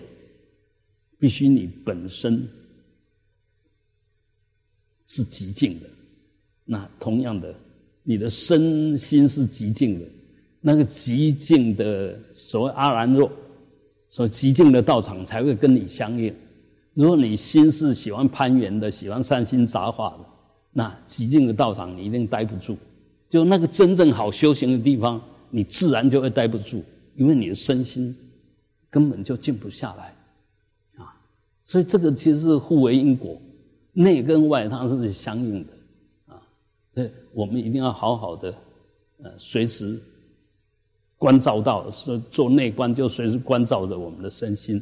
[1.18, 2.48] 必须你本身
[5.08, 5.90] 是极静的。
[6.64, 7.54] 那同样的，
[8.04, 10.06] 你的身心是极静的。
[10.62, 13.32] 那个极静的所谓阿兰若。
[14.12, 16.34] 所极静的道场才会跟你相应。
[16.96, 20.26] 如果你心是喜欢攀缘的，喜欢善心杂化的，
[20.72, 22.76] 那极静的道场你一定待不住。
[23.28, 26.84] 就那个真正好修行的地方，你自然就会待不住，
[27.16, 28.16] 因为你的身心
[28.90, 31.16] 根本就静不下来啊。
[31.66, 33.42] 所以这个其实是互为因果，
[33.94, 35.74] 内跟外它是相应的
[36.28, 36.42] 啊。
[36.94, 38.54] 所以我们一定要好好的
[39.24, 40.00] 呃，随时。
[41.22, 44.82] 关照到说做内观，就随时关照着我们的身心。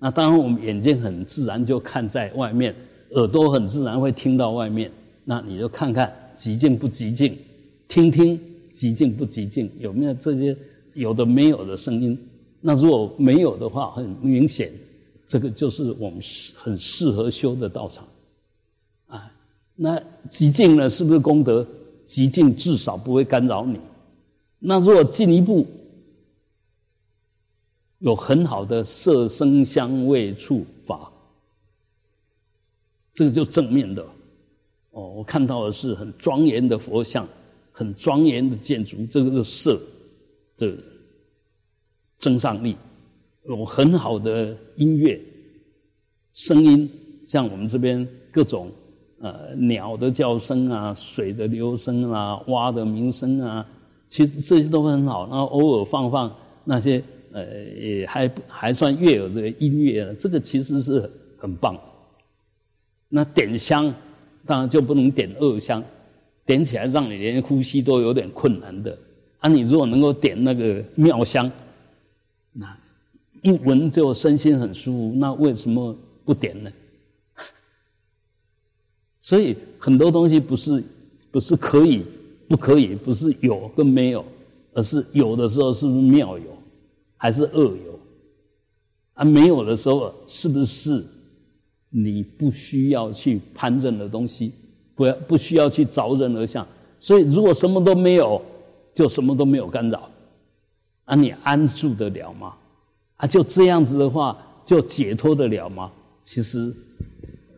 [0.00, 2.74] 那当然，我们眼睛很自然就看在外面，
[3.10, 4.90] 耳朵很自然会听到外面。
[5.22, 7.38] 那你就看看极静不极静，
[7.86, 8.36] 听听
[8.68, 10.58] 极静不极静，有没有这些
[10.94, 12.18] 有的没有的声音？
[12.68, 14.72] 那如果没有的话，很明显，
[15.24, 16.20] 这个就是我们
[16.56, 18.04] 很适合修的道场
[19.06, 19.32] 啊。
[19.76, 21.64] 那极静呢，是不是功德？
[22.02, 23.78] 极静至少不会干扰你。
[24.58, 25.64] 那如果进一步
[28.00, 31.08] 有很好的色声香味触法，
[33.14, 34.04] 这个就正面的
[34.90, 35.08] 哦。
[35.10, 37.28] 我看到的是很庄严的佛像，
[37.70, 39.80] 很庄严的建筑，这个是色
[40.56, 40.76] 的
[42.18, 42.76] 增上力。
[43.48, 45.20] 有很好的音乐
[46.32, 46.90] 声音，
[47.28, 48.70] 像我们这边各种
[49.20, 53.64] 呃鸟的叫声啊，水的流声啊，蛙的鸣声啊。
[54.08, 56.32] 其实这些都很好，然后偶尔放放
[56.64, 57.02] 那些
[57.32, 57.44] 呃，
[58.06, 61.78] 还还算悦耳的音乐，这个其实是很棒。
[63.08, 63.92] 那点香
[64.44, 65.82] 当然就不能点恶香，
[66.44, 68.96] 点起来让你连呼吸都有点困难的。
[69.38, 71.50] 啊，你如果能够点那个妙香，
[72.58, 72.76] 那
[73.42, 76.70] 一闻就身心很舒服，那为什么不点呢？
[79.20, 80.82] 所以很多东西不是
[81.30, 82.04] 不是可以。
[82.48, 84.24] 不可以，不是有跟没有，
[84.72, 86.44] 而是有的时候是不是妙有，
[87.16, 87.98] 还是恶有？
[89.14, 91.04] 啊，没有的时候是不是
[91.90, 94.52] 你不需要去攀任的东西，
[94.94, 96.64] 不要不需要去着人而相？
[97.00, 98.40] 所以如果什么都没有，
[98.94, 100.08] 就什么都没有干扰，
[101.06, 102.54] 啊，你安住得了吗？
[103.16, 105.90] 啊，就这样子的话，就解脱得了吗？
[106.22, 106.72] 其实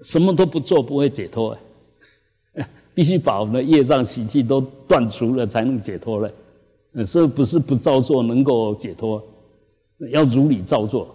[0.02, 1.58] 什么都不做不会解脱。
[2.94, 6.32] 必须把我们的业障习气都断除了，才能解脱了。
[6.94, 9.22] 嗯，所以不是不照做能够解脱，
[10.10, 11.14] 要如理照做。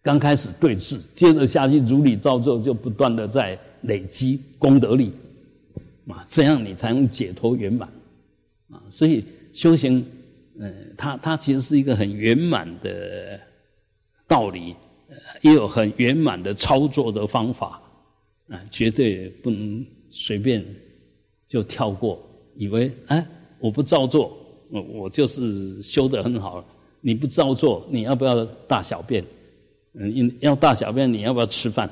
[0.00, 5.12] 刚开始对峙，接着下去如理照做，就不断的在累积功德力，
[6.08, 7.88] 啊，这样你才能解脱圆满。
[8.70, 10.04] 啊，所以修行，
[10.62, 13.38] 嗯，它它其实是一个很圆满的
[14.26, 14.74] 道理，
[15.42, 17.82] 也有很圆满的操作的方法，
[18.48, 19.84] 啊，绝对不能。
[20.14, 20.62] 随便
[21.48, 22.22] 就跳过，
[22.54, 23.26] 以为哎，
[23.58, 24.36] 我不照做，
[24.68, 26.62] 我我就是修得很好。
[27.00, 29.24] 你不照做，你要不要大小便？
[29.94, 31.88] 嗯，要大小便，你要不要吃饭？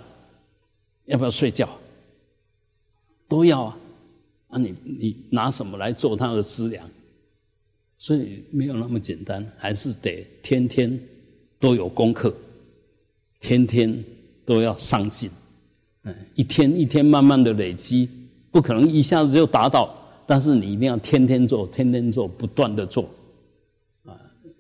[1.07, 1.66] 要不要睡觉？
[3.26, 3.78] 都要啊！
[4.49, 6.86] 啊，你你拿什么来做它的资粮？
[8.01, 10.98] 所以没有那么简单，还是得天天
[11.59, 12.34] 都有功课，
[13.40, 14.03] 天天
[14.46, 15.30] 都要上进。
[16.05, 18.09] 嗯，一天一天慢慢的累积，
[18.51, 19.94] 不可能一下子就达到，
[20.26, 23.05] 但是你一定要天天做，天天做，不断的做，
[24.07, 24.16] 啊，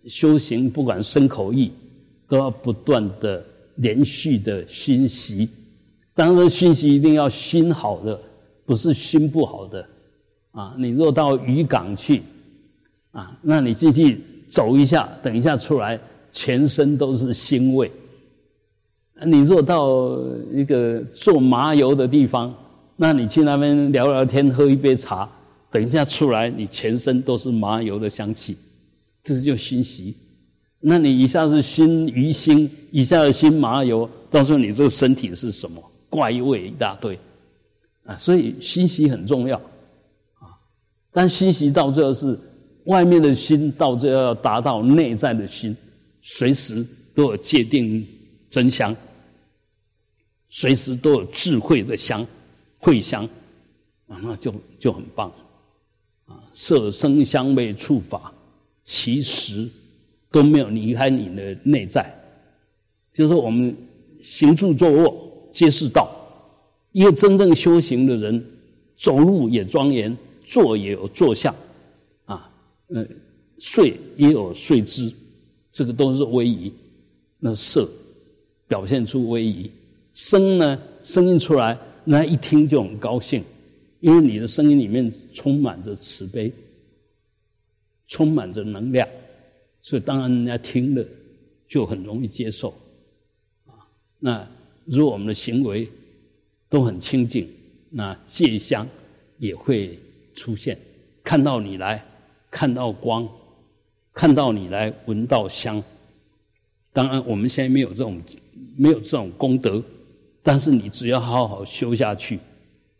[0.06, 1.72] 修行不管身口意，
[2.28, 3.42] 都要不断的
[3.76, 5.48] 连续的熏习，
[6.12, 8.20] 当然，熏习一定要熏好的，
[8.66, 9.88] 不是熏不好的。
[10.50, 12.20] 啊，你若到渔港去，
[13.12, 15.98] 啊，那你进去走一下，等一下出来，
[16.32, 17.90] 全身都是腥味。
[19.26, 20.18] 你若到
[20.52, 22.54] 一个做麻油的地方，
[22.96, 25.28] 那你去那边聊聊天，喝一杯茶，
[25.70, 28.56] 等一下出来，你全身都是麻油的香气，
[29.22, 30.14] 这就熏习。
[30.78, 37.18] 那你一下子熏鱼腥，一下子熏麻油，到时候你这个身体是什么怪味一大堆
[38.04, 38.16] 啊！
[38.16, 39.58] 所以熏习很重要
[40.38, 40.48] 啊。
[41.12, 42.38] 但熏习到最后是
[42.90, 45.76] 外面的心，到这要达到内在的心，
[46.22, 46.84] 随时
[47.14, 48.04] 都有界定
[48.50, 48.94] 真香。
[50.48, 52.26] 随时都有智慧的香，
[52.80, 53.24] 慧香，
[54.08, 55.32] 啊，那就就很棒，
[56.26, 58.32] 啊，色声香味触法，
[58.82, 59.68] 其实
[60.32, 62.12] 都没有离开你的内在。
[63.14, 63.72] 就是，我们
[64.20, 66.10] 行住坐卧皆是道，
[66.90, 68.44] 一个真正修行的人，
[68.96, 71.54] 走路也庄严，坐也有坐相，
[72.90, 73.08] 啊，嗯，
[73.58, 75.12] 睡也有睡姿，
[75.72, 76.72] 这个都是威仪。
[77.38, 77.88] 那色
[78.68, 79.70] 表现出威仪。
[80.12, 83.42] 声呢，声音出来，那一听就很高兴，
[84.00, 86.52] 因为你的声音里面充满着慈悲，
[88.08, 89.08] 充满着能量，
[89.80, 91.04] 所以当然人家听了
[91.68, 92.70] 就很容易接受。
[93.66, 93.86] 啊，
[94.18, 94.46] 那
[94.84, 95.88] 如果我们的行为
[96.68, 97.48] 都很清净，
[97.88, 98.86] 那戒香
[99.38, 99.98] 也会
[100.34, 100.76] 出现。
[101.22, 102.04] 看到你来，
[102.50, 103.28] 看到光，
[104.12, 105.82] 看到你来，闻到香。
[106.92, 108.20] 当然我们现在没有这种
[108.76, 109.82] 没有这种功德。
[110.42, 112.40] 但是你只要好好修下去，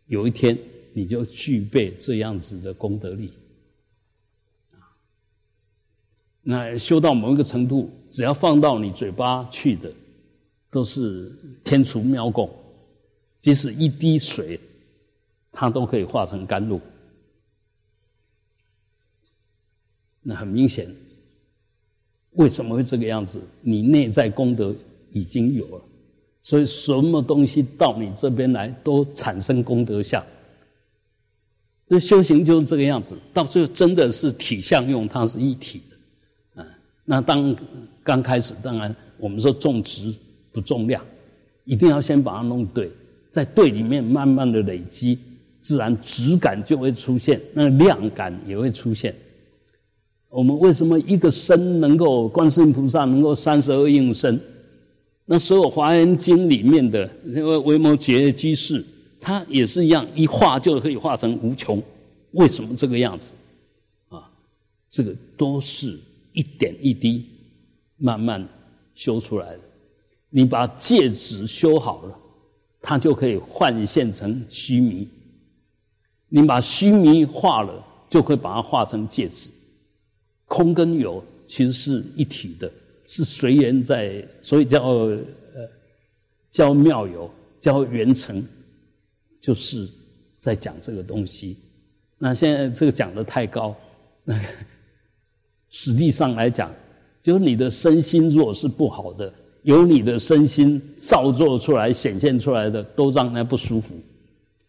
[0.05, 0.55] 有一天
[0.93, 3.33] 你就具备这样子的功德力。
[6.43, 9.91] 那修到某一个程度，只要放到你嘴巴去的，
[10.69, 12.47] 都是天厨妙供，
[13.39, 14.59] 即使一滴水，
[15.51, 16.79] 它都可以化成甘露。
[20.21, 20.87] 那很明显，
[22.31, 23.41] 为什么会这个样子？
[23.61, 24.75] 你内在功德
[25.11, 25.81] 已经有了。
[26.43, 30.25] 所以，什么东西到你这边来，都产生功德相。
[31.87, 36.63] 那修行就是这个样子，到最后真的是体相用，它是一体的。
[36.63, 36.67] 啊，
[37.05, 37.55] 那当
[38.03, 40.11] 刚开始，当然我们说重质
[40.51, 41.05] 不重量，
[41.65, 42.91] 一定要先把它弄对，
[43.31, 45.19] 在对里面慢慢的累积，
[45.59, 49.13] 自然质感就会出现，那量感也会出现。
[50.31, 54.39] 我们为什么一个身能够观世音菩萨能够三十二应身？
[55.25, 58.83] 那所有《华严经》里面的那个维摩诘居士，
[59.19, 61.83] 他也是一样，一化就可以化成无穷。
[62.31, 63.33] 为什么这个样子？
[64.07, 64.31] 啊，
[64.89, 65.99] 这个都是
[66.31, 67.25] 一点一滴
[67.97, 68.47] 慢慢
[68.95, 69.59] 修出来的。
[70.29, 72.17] 你把戒指修好了，
[72.81, 75.05] 它就可以幻现成虚弥；
[76.29, 79.51] 你把虚弥化了，就可以把它化成戒指。
[80.51, 82.69] 空跟有其实是一体的。
[83.07, 85.19] 是随缘在，所以叫呃
[86.49, 87.29] 叫妙有，
[87.59, 88.41] 叫圆成，
[89.41, 89.85] 就是
[90.37, 91.57] 在讲这个东西。
[92.17, 93.75] 那现在这个讲的太高，
[94.23, 94.39] 那
[95.71, 96.73] 实际上来讲，
[97.21, 99.33] 就是你的身心若是不好的，
[99.63, 103.93] 由你的身心造作出来、显现出来的，都让人家不舒服。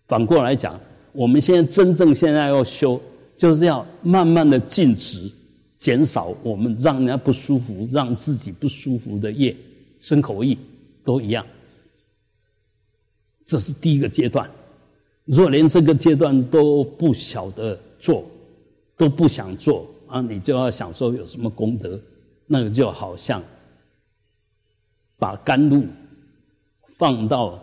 [0.09, 0.81] 反过来讲，
[1.13, 3.01] 我们现在真正现在要修，
[3.37, 5.31] 就是要慢慢的静止。
[5.83, 9.57] 减少我们让人家不舒服、让自己不舒服的业，
[9.99, 10.57] 身口意
[11.05, 11.45] 都一样。
[13.45, 14.49] 这是第一个阶段。
[15.25, 18.25] 如果连这个阶段都不晓得做，
[18.97, 22.01] 都不想做啊，你就要想说有什么功德？
[22.47, 23.43] 那个就好像
[25.19, 25.85] 把甘露
[26.97, 27.61] 放到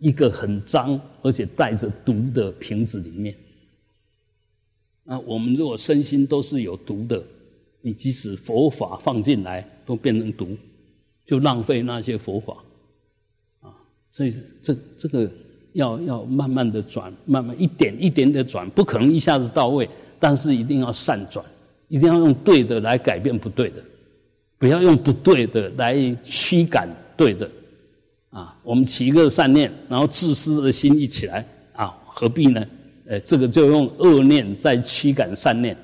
[0.00, 3.32] 一个很脏而且带着毒的瓶子里面。
[5.04, 7.24] 那我们如果身心都是有毒的。
[7.82, 10.56] 你即使佛法放进来，都变成毒，
[11.24, 12.56] 就浪费那些佛法，
[13.60, 13.72] 啊！
[14.12, 15.30] 所以这这个
[15.72, 21.44] 要要慢慢的转，慢慢一点一点的转，不可能一下子到位，但是一定要善转，
[21.88, 23.82] 一定要用对的来改变不对的，
[24.58, 27.50] 不要用不对的来驱赶对的，
[28.28, 28.58] 啊！
[28.62, 32.66] 我们起一个善念，然后自私的心一起来，啊，何必呢？
[33.06, 35.76] 呃，这个就用恶念在驱赶善念。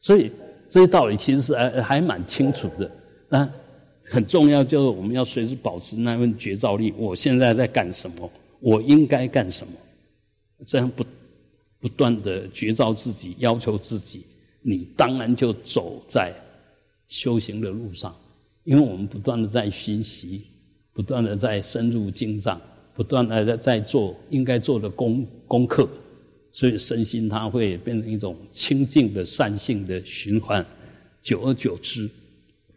[0.00, 0.30] 所以
[0.68, 2.90] 这些道理其实是还还蛮清楚的，
[3.28, 3.48] 那
[4.04, 6.94] 很重要就是我们要随时保持那份觉照力。
[6.96, 8.30] 我现在在干什么？
[8.60, 9.72] 我应该干什么？
[10.64, 11.04] 这样不
[11.78, 14.24] 不断的觉照自己，要求自己，
[14.62, 16.32] 你当然就走在
[17.06, 18.14] 修行的路上。
[18.64, 20.44] 因为我们不断的在熏习，
[20.92, 22.60] 不断的在深入经藏，
[22.94, 25.88] 不断的在在做应该做的功功课，
[26.52, 30.64] 所以身心它会变成一种清净的善性的循环。
[31.22, 32.08] 久而久之，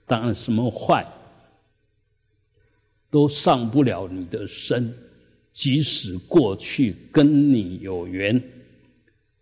[0.05, 1.05] 当然什么坏
[3.09, 4.93] 都上不了你的身，
[5.51, 8.41] 即使过去跟你有缘，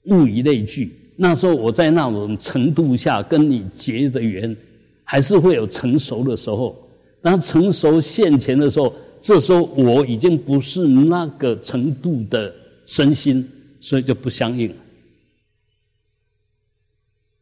[0.05, 4.55] 物以类聚，那时候我在那种程度下跟你结的缘，
[5.03, 6.77] 还是会有成熟的时候。
[7.21, 8.93] 当成熟现前的时候。
[9.21, 12.55] 这时候我已经不是那个程度的
[12.85, 13.45] 身心，
[13.79, 14.75] 所以就不相应了。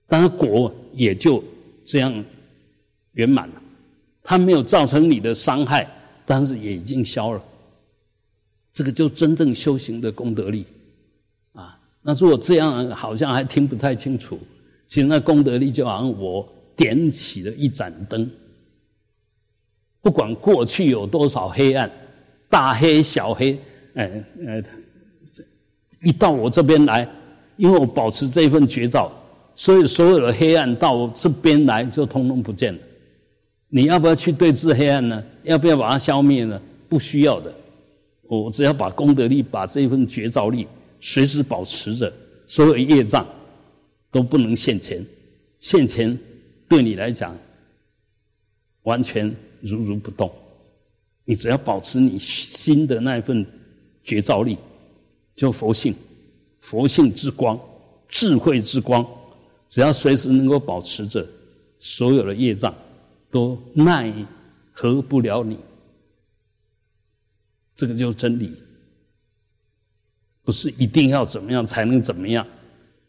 [0.07, 1.43] 当然果也就
[1.83, 2.23] 这样
[3.13, 3.61] 圆满了，
[4.23, 5.87] 它没有造成你的伤害，
[6.25, 7.43] 但是也已经消了。
[8.73, 10.65] 这个就真正修行的功德力
[11.53, 11.79] 啊！
[12.01, 14.39] 那如果这样好像还听不太清楚，
[14.85, 18.29] 其实那功德力就好像我点起了一盏灯。
[19.99, 21.91] 不管过去有多少黑暗，
[22.49, 23.59] 大黑小黑，
[23.95, 24.61] 哎呃，
[26.01, 27.07] 一到我这边来，
[27.55, 29.11] 因为我保持这一份绝招，
[29.55, 32.79] 所以所有的黑暗到我这边来就通通不见了。
[33.69, 35.23] 你要不要去对峙黑暗呢？
[35.43, 36.61] 要不要把它消灭呢？
[36.87, 37.53] 不需要的，
[38.23, 40.67] 我只要把功德力，把这份绝招力
[41.01, 42.11] 随时保持着，
[42.45, 43.25] 所有业障
[44.11, 45.05] 都不能现前，
[45.59, 46.17] 现前
[46.69, 47.35] 对你来讲
[48.83, 49.35] 完全。
[49.59, 50.31] 如如不动，
[51.25, 53.43] 你只要保持你心的那一份
[54.03, 54.55] 觉照力，
[55.37, 55.95] 就佛性、
[56.59, 57.57] 佛性之光、
[58.09, 59.05] 智慧之光，
[59.69, 61.25] 只要随时能够保持着，
[61.77, 62.73] 所有的业障
[63.29, 64.11] 都奈
[64.73, 65.57] 何不了你。
[67.75, 68.51] 这个就是真理，
[70.43, 72.45] 不是一定要怎么样才能怎么样，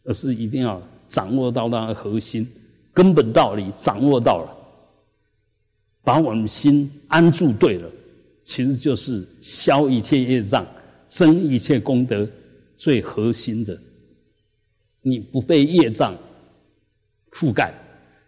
[0.03, 2.47] 而是一定要掌握到那个核心
[2.93, 4.55] 根本道理，掌握到了。
[6.03, 7.89] 把我们心安住对了，
[8.43, 10.63] 其实就是消一切业障、
[11.09, 12.25] 增一切功德
[12.77, 13.77] 最核心的。
[15.01, 16.17] 你不被业障
[17.31, 17.73] 覆盖，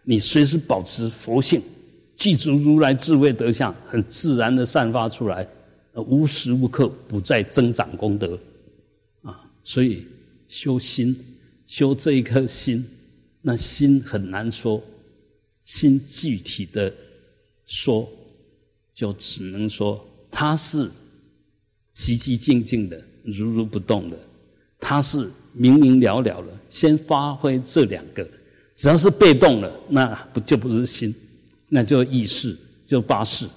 [0.03, 1.61] 你随时保持佛性，
[2.17, 5.47] 记住如来智慧德相，很自然的散发出来，
[5.93, 8.37] 无时无刻不在增长功德
[9.21, 9.49] 啊！
[9.63, 10.05] 所以
[10.49, 11.15] 修心，
[11.65, 12.85] 修这一颗心，
[13.41, 14.83] 那心很难说，
[15.63, 16.93] 心具体的。
[17.63, 18.05] 说，
[18.93, 20.91] 就只能说它是
[21.93, 24.17] 寂寂静静的、如如不动的，
[24.79, 26.59] 他是明明了了的。
[26.69, 28.27] 先发挥这两个，
[28.75, 31.13] 只要是被动了，那不就不是心，
[31.67, 33.47] 那就意识，就八识。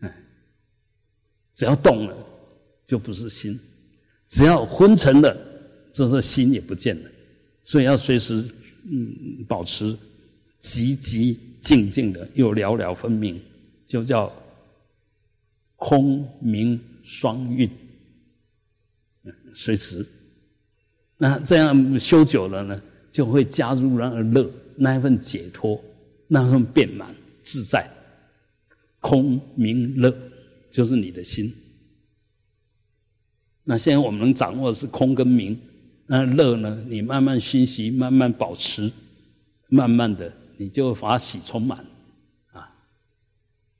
[0.00, 0.14] 哎，
[1.54, 2.16] 只要动了，
[2.86, 3.54] 就不是心；
[4.28, 5.36] 只要昏沉了，
[5.92, 7.10] 这是心也不见了。
[7.64, 8.44] 所以要随时
[8.90, 9.96] 嗯保持
[10.60, 11.36] 寂寂。
[11.62, 13.40] 静静的又了了分明，
[13.86, 14.32] 就叫
[15.76, 16.76] 空明
[17.12, 17.70] 双运。
[19.54, 20.04] 随时，
[21.18, 25.78] 那这样修久了呢，就会加入那个乐，那一份解脱，
[26.26, 27.86] 那份变满自在。
[29.00, 30.10] 空明乐
[30.70, 31.52] 就是你的心。
[33.62, 35.60] 那现在我们能掌握的是空跟明，
[36.06, 36.82] 那乐呢？
[36.88, 38.90] 你慢慢熏习，慢慢保持，
[39.68, 40.32] 慢慢的。
[40.56, 41.84] 你就法喜充满，
[42.52, 42.72] 啊，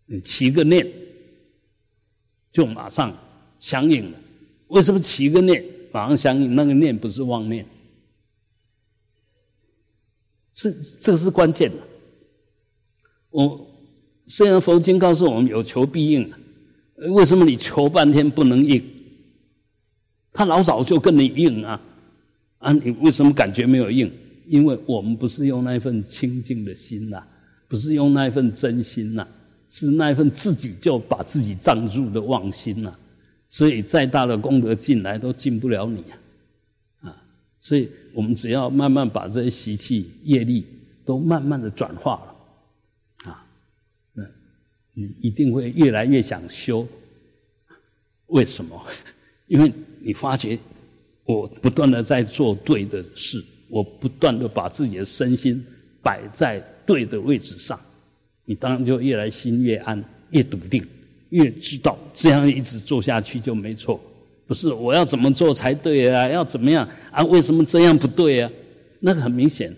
[0.04, 0.86] 你起个念，
[2.52, 3.12] 就马上
[3.58, 4.18] 相应了。
[4.68, 6.54] 为什么起一个念马上相应？
[6.54, 7.66] 那个念不是妄念，
[10.54, 11.76] 这这个是关键的。
[13.30, 13.66] 我
[14.26, 16.30] 虽然佛经告诉我们有求必应，
[17.14, 18.82] 为什么你求半天不能应？
[20.32, 21.80] 他老早就跟你应啊，
[22.58, 24.10] 啊，你为什么感觉没有应？
[24.46, 27.22] 因为我们不是用那一份清净的心呐，
[27.68, 29.26] 不是用那一份真心呐，
[29.72, 32.94] 是那一份自己就把自己藏住的妄心呐，
[33.48, 36.04] 所以再大的功德进来都进不了你
[37.00, 37.22] 啊，啊，
[37.58, 40.66] 所以我们只要慢慢把这些习气业力
[41.06, 42.22] 都慢慢的转化
[43.24, 43.46] 了，啊，
[44.16, 44.26] 嗯，
[44.92, 46.86] 你一定会越来越想修，
[48.26, 48.78] 为什么？
[49.48, 50.58] 因为你发觉
[51.24, 53.42] 我不断的在做对的事。
[53.72, 55.64] 我不断的把自己的身心
[56.02, 57.80] 摆在对的位置上，
[58.44, 60.84] 你当然就越来心越安，越笃定，
[61.30, 64.00] 越知道这样一直做下去就没错。
[64.46, 66.28] 不是我要怎么做才对啊？
[66.28, 67.24] 要怎么样啊？
[67.24, 68.50] 为什么这样不对啊？
[69.00, 69.74] 那个很明显，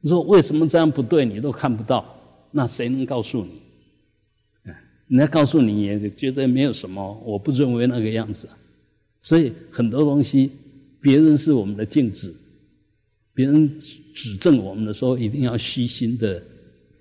[0.00, 2.04] 你说为什么这样不对，你都看不到，
[2.50, 3.50] 那谁能告诉你？
[5.08, 8.46] 人家告诉你也觉得没有什么，我不认为那个样子。
[9.22, 10.52] 所以很多东西，
[11.00, 12.34] 别人是我们的镜子。
[13.34, 16.42] 别人指指正我们的时候，一定要虚心的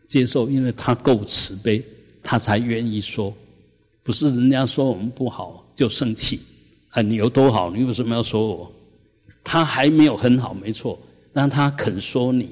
[0.07, 1.83] 接受，因为他够慈悲，
[2.23, 3.31] 他才愿意说。
[4.01, 6.39] 不是人家说我们不好就生气，
[6.89, 8.71] 啊，你有多好，你为什么要说我？
[9.43, 10.97] 他还没有很好，没错，
[11.33, 12.49] 但他肯说你，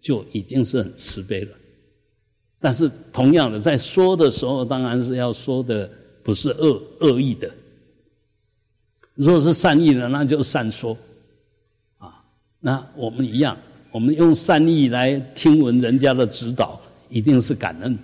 [0.00, 1.50] 就已经是很慈悲了。
[2.58, 5.90] 但是同样的，在说的时候，当然是要说的
[6.22, 7.50] 不是恶恶意的。
[9.14, 10.96] 如果是善意的，那就善说，
[11.98, 12.22] 啊，
[12.58, 13.56] 那我们一样，
[13.90, 16.79] 我们用善意来听闻人家的指导，
[17.10, 17.98] 一定是感恩。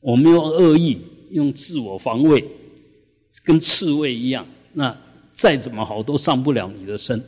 [0.00, 0.98] 我们用恶意，
[1.30, 2.42] 用自我防卫，
[3.44, 4.96] 跟刺猬一样，那
[5.34, 7.22] 再怎么好都伤不了你的身，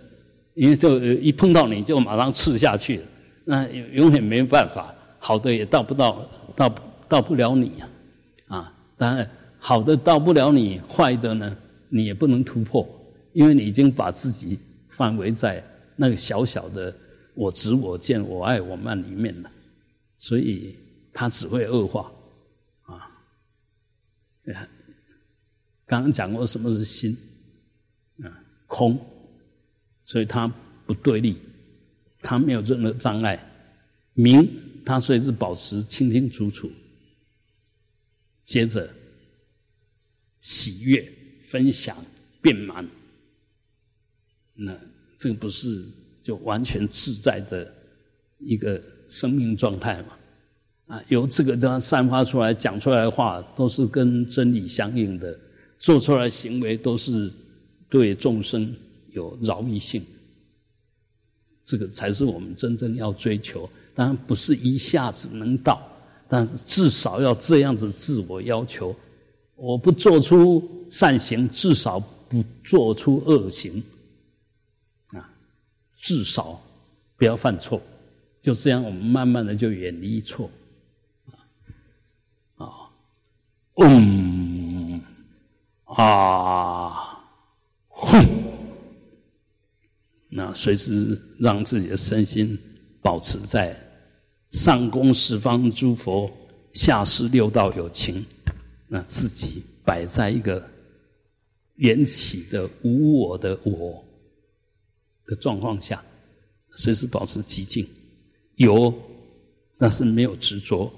[0.55, 3.05] 因为就一碰到你就马上刺下去了，
[3.45, 6.75] 那永远没办法，好的也到不到，到
[7.09, 7.89] 到不了你呀，
[8.47, 11.57] 啊，当然好的到不了你，坏的呢，
[11.89, 12.89] 你也不能突破。
[13.33, 14.59] 因为你已经把自己
[14.89, 15.63] 范围在
[15.95, 16.93] 那个小小的
[17.33, 19.49] 我执我见我爱我慢里面了，
[20.19, 20.75] 所以
[21.13, 22.13] 它只会恶化
[22.83, 23.11] 啊。
[25.87, 27.17] 刚刚讲过什么是心
[28.23, 28.31] 啊？
[28.67, 28.99] 空，
[30.05, 30.47] 所以它
[30.87, 31.37] 不对立，
[32.21, 33.39] 它没有任何障碍。
[34.15, 34.49] 明，
[34.85, 36.71] 它随时保持清清楚楚。
[38.45, 38.93] 接着，
[40.41, 41.13] 喜悦、
[41.47, 41.97] 分享、
[42.43, 42.89] 变满。
[44.55, 44.77] 那
[45.17, 45.87] 这个不是
[46.23, 47.73] 就完全自在的
[48.39, 50.19] 一个生命状态吗？
[50.91, 55.33] 啊，由这个地方散发出来、讲出来的话，都是跟真理相应的；
[55.79, 57.31] 做出来行为都是
[57.89, 58.75] 对众生
[59.13, 60.05] 有饶益性。
[61.65, 63.71] 这个才是我们真正要追求。
[63.95, 65.81] 当然不是一下子能到，
[66.29, 68.95] 但是至少要这样子自我要求：
[69.55, 73.81] 我不做出善行，至少不做出恶行。
[75.11, 75.31] 啊
[76.01, 76.61] 至少
[77.17, 77.81] 不要犯错，
[78.43, 80.51] 就这样，我们慢慢的就远离错。
[82.57, 82.91] 啊，
[83.83, 85.01] 嗯，
[85.85, 87.19] 啊，
[87.89, 88.27] 哼，
[90.29, 92.59] 那随时让自己的身心
[93.01, 93.75] 保持在
[94.51, 96.31] 上供十方诸佛，
[96.75, 98.25] 下施六道有情，
[98.87, 100.63] 那自己摆在一个
[101.77, 104.05] 缘起的无我的我。
[105.27, 106.05] 的状况下，
[106.75, 107.89] 随时保持寂静，
[108.57, 108.93] 有，
[109.79, 110.93] 但是没有执着，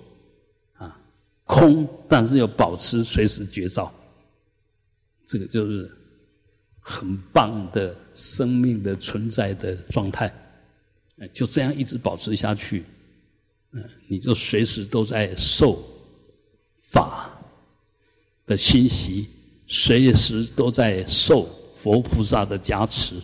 [1.44, 3.92] 空，但是要保持随时觉照，
[5.26, 5.90] 这个就是
[6.80, 10.32] 很棒的生命的存在的状态，
[11.32, 12.84] 就这样一直保持下去，
[13.72, 15.82] 嗯，你就随时都在受
[16.80, 17.30] 法
[18.46, 19.28] 的侵袭，
[19.66, 23.16] 随时都在受佛菩萨的加持。